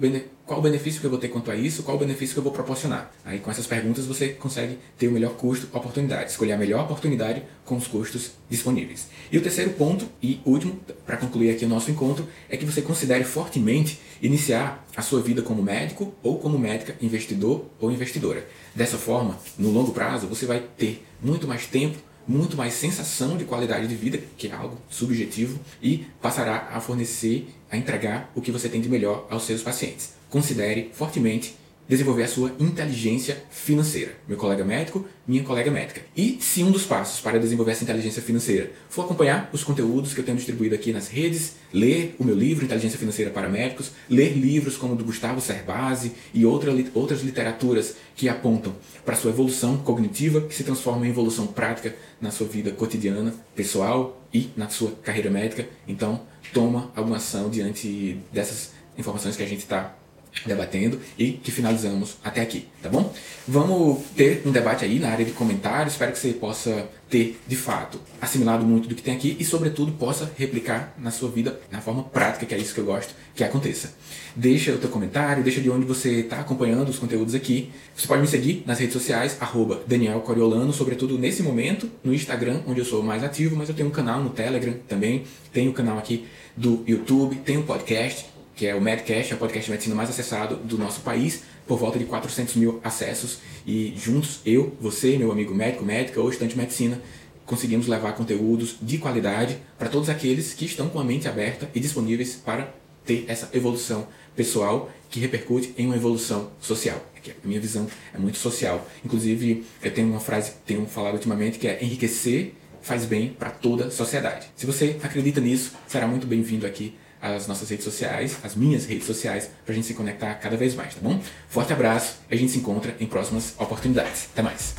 qual 0.51 0.59
o 0.59 0.63
benefício 0.63 0.99
que 0.99 1.07
eu 1.07 1.09
vou 1.09 1.17
ter 1.17 1.29
quanto 1.29 1.49
a 1.49 1.55
isso, 1.55 1.81
qual 1.81 1.95
o 1.95 1.99
benefício 2.01 2.33
que 2.33 2.39
eu 2.39 2.43
vou 2.43 2.51
proporcionar. 2.51 3.09
Aí 3.23 3.39
com 3.39 3.49
essas 3.49 3.65
perguntas 3.65 4.05
você 4.05 4.33
consegue 4.33 4.77
ter 4.97 5.07
o 5.07 5.11
melhor 5.13 5.31
custo-oportunidade, 5.37 6.31
escolher 6.31 6.51
a 6.51 6.57
melhor 6.57 6.83
oportunidade 6.83 7.41
com 7.63 7.77
os 7.77 7.87
custos 7.87 8.31
disponíveis. 8.49 9.07
E 9.31 9.37
o 9.37 9.41
terceiro 9.41 9.71
ponto, 9.71 10.05
e 10.21 10.41
último, 10.43 10.77
para 11.05 11.15
concluir 11.15 11.51
aqui 11.51 11.63
o 11.63 11.69
nosso 11.69 11.89
encontro, 11.89 12.27
é 12.49 12.57
que 12.57 12.65
você 12.65 12.81
considere 12.81 13.23
fortemente 13.23 13.97
iniciar 14.21 14.85
a 14.93 15.01
sua 15.01 15.21
vida 15.21 15.41
como 15.41 15.63
médico 15.63 16.13
ou 16.21 16.37
como 16.37 16.59
médica, 16.59 16.97
investidor 17.01 17.63
ou 17.79 17.89
investidora. 17.89 18.45
Dessa 18.75 18.97
forma, 18.97 19.39
no 19.57 19.69
longo 19.69 19.93
prazo, 19.93 20.27
você 20.27 20.45
vai 20.45 20.61
ter 20.77 21.05
muito 21.21 21.47
mais 21.47 21.65
tempo 21.65 21.97
muito 22.27 22.55
mais 22.55 22.73
sensação 22.73 23.35
de 23.35 23.45
qualidade 23.45 23.87
de 23.87 23.95
vida, 23.95 24.19
que 24.37 24.47
é 24.47 24.51
algo 24.51 24.77
subjetivo, 24.89 25.59
e 25.81 26.05
passará 26.21 26.69
a 26.71 26.79
fornecer, 26.79 27.49
a 27.69 27.75
entregar 27.75 28.31
o 28.35 28.41
que 28.41 28.51
você 28.51 28.69
tem 28.69 28.79
de 28.79 28.87
melhor 28.87 29.25
aos 29.29 29.43
seus 29.43 29.63
pacientes. 29.63 30.20
Considere 30.31 30.89
fortemente 30.93 31.55
desenvolver 31.91 32.23
a 32.23 32.27
sua 32.29 32.55
inteligência 32.57 33.43
financeira. 33.49 34.13
Meu 34.25 34.37
colega 34.37 34.63
médico, 34.63 35.05
minha 35.27 35.43
colega 35.43 35.69
médica. 35.69 35.99
E 36.15 36.37
se 36.39 36.63
um 36.63 36.71
dos 36.71 36.85
passos 36.85 37.19
para 37.19 37.37
desenvolver 37.37 37.73
essa 37.73 37.83
inteligência 37.83 38.21
financeira 38.21 38.71
for 38.89 39.03
acompanhar 39.03 39.49
os 39.51 39.61
conteúdos 39.61 40.13
que 40.13 40.21
eu 40.21 40.23
tenho 40.23 40.37
distribuído 40.37 40.73
aqui 40.73 40.93
nas 40.93 41.09
redes, 41.09 41.55
ler 41.73 42.15
o 42.17 42.23
meu 42.23 42.33
livro 42.33 42.63
Inteligência 42.63 42.97
Financeira 42.97 43.29
para 43.29 43.49
Médicos, 43.49 43.91
ler 44.09 44.31
livros 44.37 44.77
como 44.77 44.93
o 44.93 44.95
do 44.95 45.03
Gustavo 45.03 45.41
Cerbasi 45.41 46.13
e 46.33 46.45
outra, 46.45 46.71
outras 46.93 47.23
literaturas 47.23 47.97
que 48.15 48.29
apontam 48.29 48.73
para 49.03 49.15
a 49.15 49.17
sua 49.17 49.31
evolução 49.31 49.75
cognitiva, 49.79 50.39
que 50.39 50.55
se 50.55 50.63
transforma 50.63 51.05
em 51.05 51.09
evolução 51.09 51.45
prática 51.45 51.93
na 52.21 52.31
sua 52.31 52.47
vida 52.47 52.71
cotidiana, 52.71 53.33
pessoal 53.53 54.25
e 54.33 54.49
na 54.55 54.69
sua 54.69 54.91
carreira 54.91 55.29
médica. 55.29 55.67
Então, 55.85 56.21
toma 56.53 56.89
alguma 56.95 57.17
ação 57.17 57.49
diante 57.49 58.17
dessas 58.31 58.71
informações 58.97 59.35
que 59.35 59.43
a 59.43 59.47
gente 59.47 59.59
está 59.59 59.97
debatendo 60.45 60.99
e 61.17 61.33
que 61.33 61.51
finalizamos 61.51 62.17
até 62.23 62.41
aqui, 62.41 62.67
tá 62.81 62.89
bom? 62.89 63.13
Vamos 63.47 63.99
ter 64.15 64.41
um 64.45 64.51
debate 64.51 64.85
aí 64.85 64.99
na 64.99 65.09
área 65.09 65.25
de 65.25 65.31
comentários, 65.31 65.93
espero 65.93 66.11
que 66.11 66.19
você 66.19 66.33
possa 66.33 66.87
ter, 67.09 67.37
de 67.45 67.55
fato, 67.55 67.99
assimilado 68.21 68.65
muito 68.65 68.87
do 68.87 68.95
que 68.95 69.03
tem 69.03 69.13
aqui 69.13 69.35
e, 69.37 69.43
sobretudo, 69.43 69.91
possa 69.91 70.31
replicar 70.37 70.95
na 70.97 71.11
sua 71.11 71.29
vida 71.29 71.59
na 71.69 71.81
forma 71.81 72.03
prática, 72.03 72.45
que 72.45 72.55
é 72.55 72.57
isso 72.57 72.73
que 72.73 72.79
eu 72.79 72.85
gosto 72.85 73.13
que 73.35 73.43
aconteça. 73.43 73.93
Deixa 74.33 74.71
o 74.71 74.77
teu 74.77 74.89
comentário, 74.89 75.43
deixa 75.43 75.59
de 75.59 75.69
onde 75.69 75.85
você 75.85 76.21
está 76.21 76.39
acompanhando 76.39 76.87
os 76.87 76.97
conteúdos 76.97 77.35
aqui. 77.35 77.69
Você 77.93 78.07
pode 78.07 78.21
me 78.21 78.27
seguir 78.27 78.63
nas 78.65 78.79
redes 78.79 78.93
sociais, 78.93 79.35
arroba 79.41 79.83
Daniel 79.85 80.21
Coriolano, 80.21 80.71
sobretudo 80.71 81.17
nesse 81.17 81.43
momento, 81.43 81.91
no 82.01 82.13
Instagram, 82.13 82.61
onde 82.65 82.79
eu 82.79 82.85
sou 82.85 83.03
mais 83.03 83.23
ativo, 83.23 83.57
mas 83.57 83.67
eu 83.67 83.75
tenho 83.75 83.89
um 83.89 83.91
canal 83.91 84.23
no 84.23 84.29
Telegram 84.29 84.73
também, 84.87 85.25
tenho 85.51 85.67
o 85.67 85.71
um 85.71 85.75
canal 85.75 85.97
aqui 85.97 86.25
do 86.55 86.83
YouTube, 86.87 87.35
tenho 87.37 87.61
um 87.61 87.65
podcast, 87.65 88.25
que 88.61 88.67
é 88.67 88.75
o 88.75 88.79
Medcast, 88.79 89.33
é 89.33 89.35
o 89.35 89.39
podcast 89.39 89.65
de 89.65 89.71
medicina 89.71 89.95
mais 89.95 90.07
acessado 90.11 90.55
do 90.55 90.77
nosso 90.77 91.01
país, 91.01 91.41
por 91.65 91.79
volta 91.79 91.97
de 91.97 92.05
400 92.05 92.53
mil 92.57 92.79
acessos. 92.83 93.39
E 93.65 93.95
juntos, 93.97 94.39
eu, 94.45 94.77
você, 94.79 95.17
meu 95.17 95.31
amigo 95.31 95.51
médico, 95.51 95.83
médica 95.83 96.21
ou 96.21 96.29
estudante 96.29 96.53
de 96.53 96.59
medicina, 96.59 97.01
conseguimos 97.43 97.87
levar 97.87 98.13
conteúdos 98.13 98.75
de 98.79 98.99
qualidade 98.99 99.57
para 99.79 99.89
todos 99.89 100.09
aqueles 100.09 100.53
que 100.53 100.65
estão 100.65 100.89
com 100.89 100.99
a 100.99 101.03
mente 101.03 101.27
aberta 101.27 101.71
e 101.73 101.79
disponíveis 101.79 102.35
para 102.35 102.71
ter 103.03 103.25
essa 103.27 103.49
evolução 103.51 104.07
pessoal 104.35 104.91
que 105.09 105.19
repercute 105.19 105.73
em 105.75 105.87
uma 105.87 105.95
evolução 105.95 106.51
social. 106.59 107.03
Aqui, 107.17 107.31
a 107.31 107.47
minha 107.47 107.59
visão 107.59 107.87
é 108.13 108.19
muito 108.19 108.37
social. 108.37 108.87
Inclusive, 109.03 109.65
eu 109.81 109.91
tenho 109.91 110.07
uma 110.07 110.19
frase 110.19 110.51
que 110.51 110.57
tenho 110.67 110.85
falado 110.85 111.15
ultimamente 111.15 111.57
que 111.57 111.67
é 111.67 111.83
enriquecer 111.83 112.53
faz 112.79 113.05
bem 113.05 113.29
para 113.29 113.49
toda 113.49 113.87
a 113.87 113.91
sociedade. 113.91 114.47
Se 114.55 114.67
você 114.67 114.97
acredita 115.01 115.41
nisso, 115.41 115.73
será 115.87 116.07
muito 116.07 116.27
bem-vindo 116.27 116.67
aqui 116.67 116.95
as 117.21 117.47
nossas 117.47 117.69
redes 117.69 117.85
sociais, 117.85 118.37
as 118.43 118.55
minhas 118.55 118.85
redes 118.85 119.05
sociais, 119.05 119.49
para 119.63 119.73
a 119.73 119.75
gente 119.75 119.87
se 119.87 119.93
conectar 119.93 120.33
cada 120.35 120.57
vez 120.57 120.73
mais, 120.73 120.95
tá 120.95 121.01
bom? 121.01 121.19
Forte 121.47 121.71
abraço 121.71 122.19
e 122.29 122.33
a 122.33 122.37
gente 122.37 122.51
se 122.51 122.57
encontra 122.57 122.95
em 122.99 123.05
próximas 123.05 123.53
oportunidades. 123.59 124.29
Até 124.33 124.41
mais. 124.41 124.75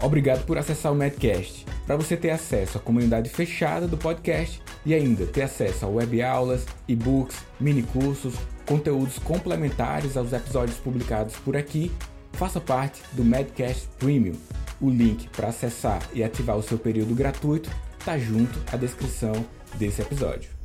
Obrigado 0.00 0.44
por 0.44 0.58
acessar 0.58 0.92
o 0.92 0.94
Medcast. 0.94 1.66
Para 1.86 1.96
você 1.96 2.16
ter 2.16 2.30
acesso 2.30 2.78
à 2.78 2.80
comunidade 2.80 3.30
fechada 3.30 3.88
do 3.88 3.96
podcast 3.96 4.62
e 4.84 4.94
ainda 4.94 5.26
ter 5.26 5.42
acesso 5.42 5.84
a 5.84 5.88
web 5.88 6.22
aulas, 6.22 6.66
e-books, 6.86 7.36
mini 7.58 7.82
cursos, 7.82 8.34
conteúdos 8.66 9.18
complementares 9.18 10.16
aos 10.16 10.32
episódios 10.32 10.78
publicados 10.78 11.34
por 11.36 11.56
aqui, 11.56 11.90
faça 12.34 12.60
parte 12.60 13.02
do 13.12 13.24
Medcast 13.24 13.88
Premium 13.98 14.36
O 14.80 14.90
link 14.90 15.28
para 15.30 15.48
acessar 15.48 16.00
e 16.12 16.22
ativar 16.22 16.56
o 16.56 16.62
seu 16.62 16.78
período 16.78 17.14
gratuito 17.14 17.70
está 17.98 18.16
junto 18.16 18.58
à 18.72 18.76
descrição 18.76 19.32
desse 19.76 20.02
episódio. 20.02 20.57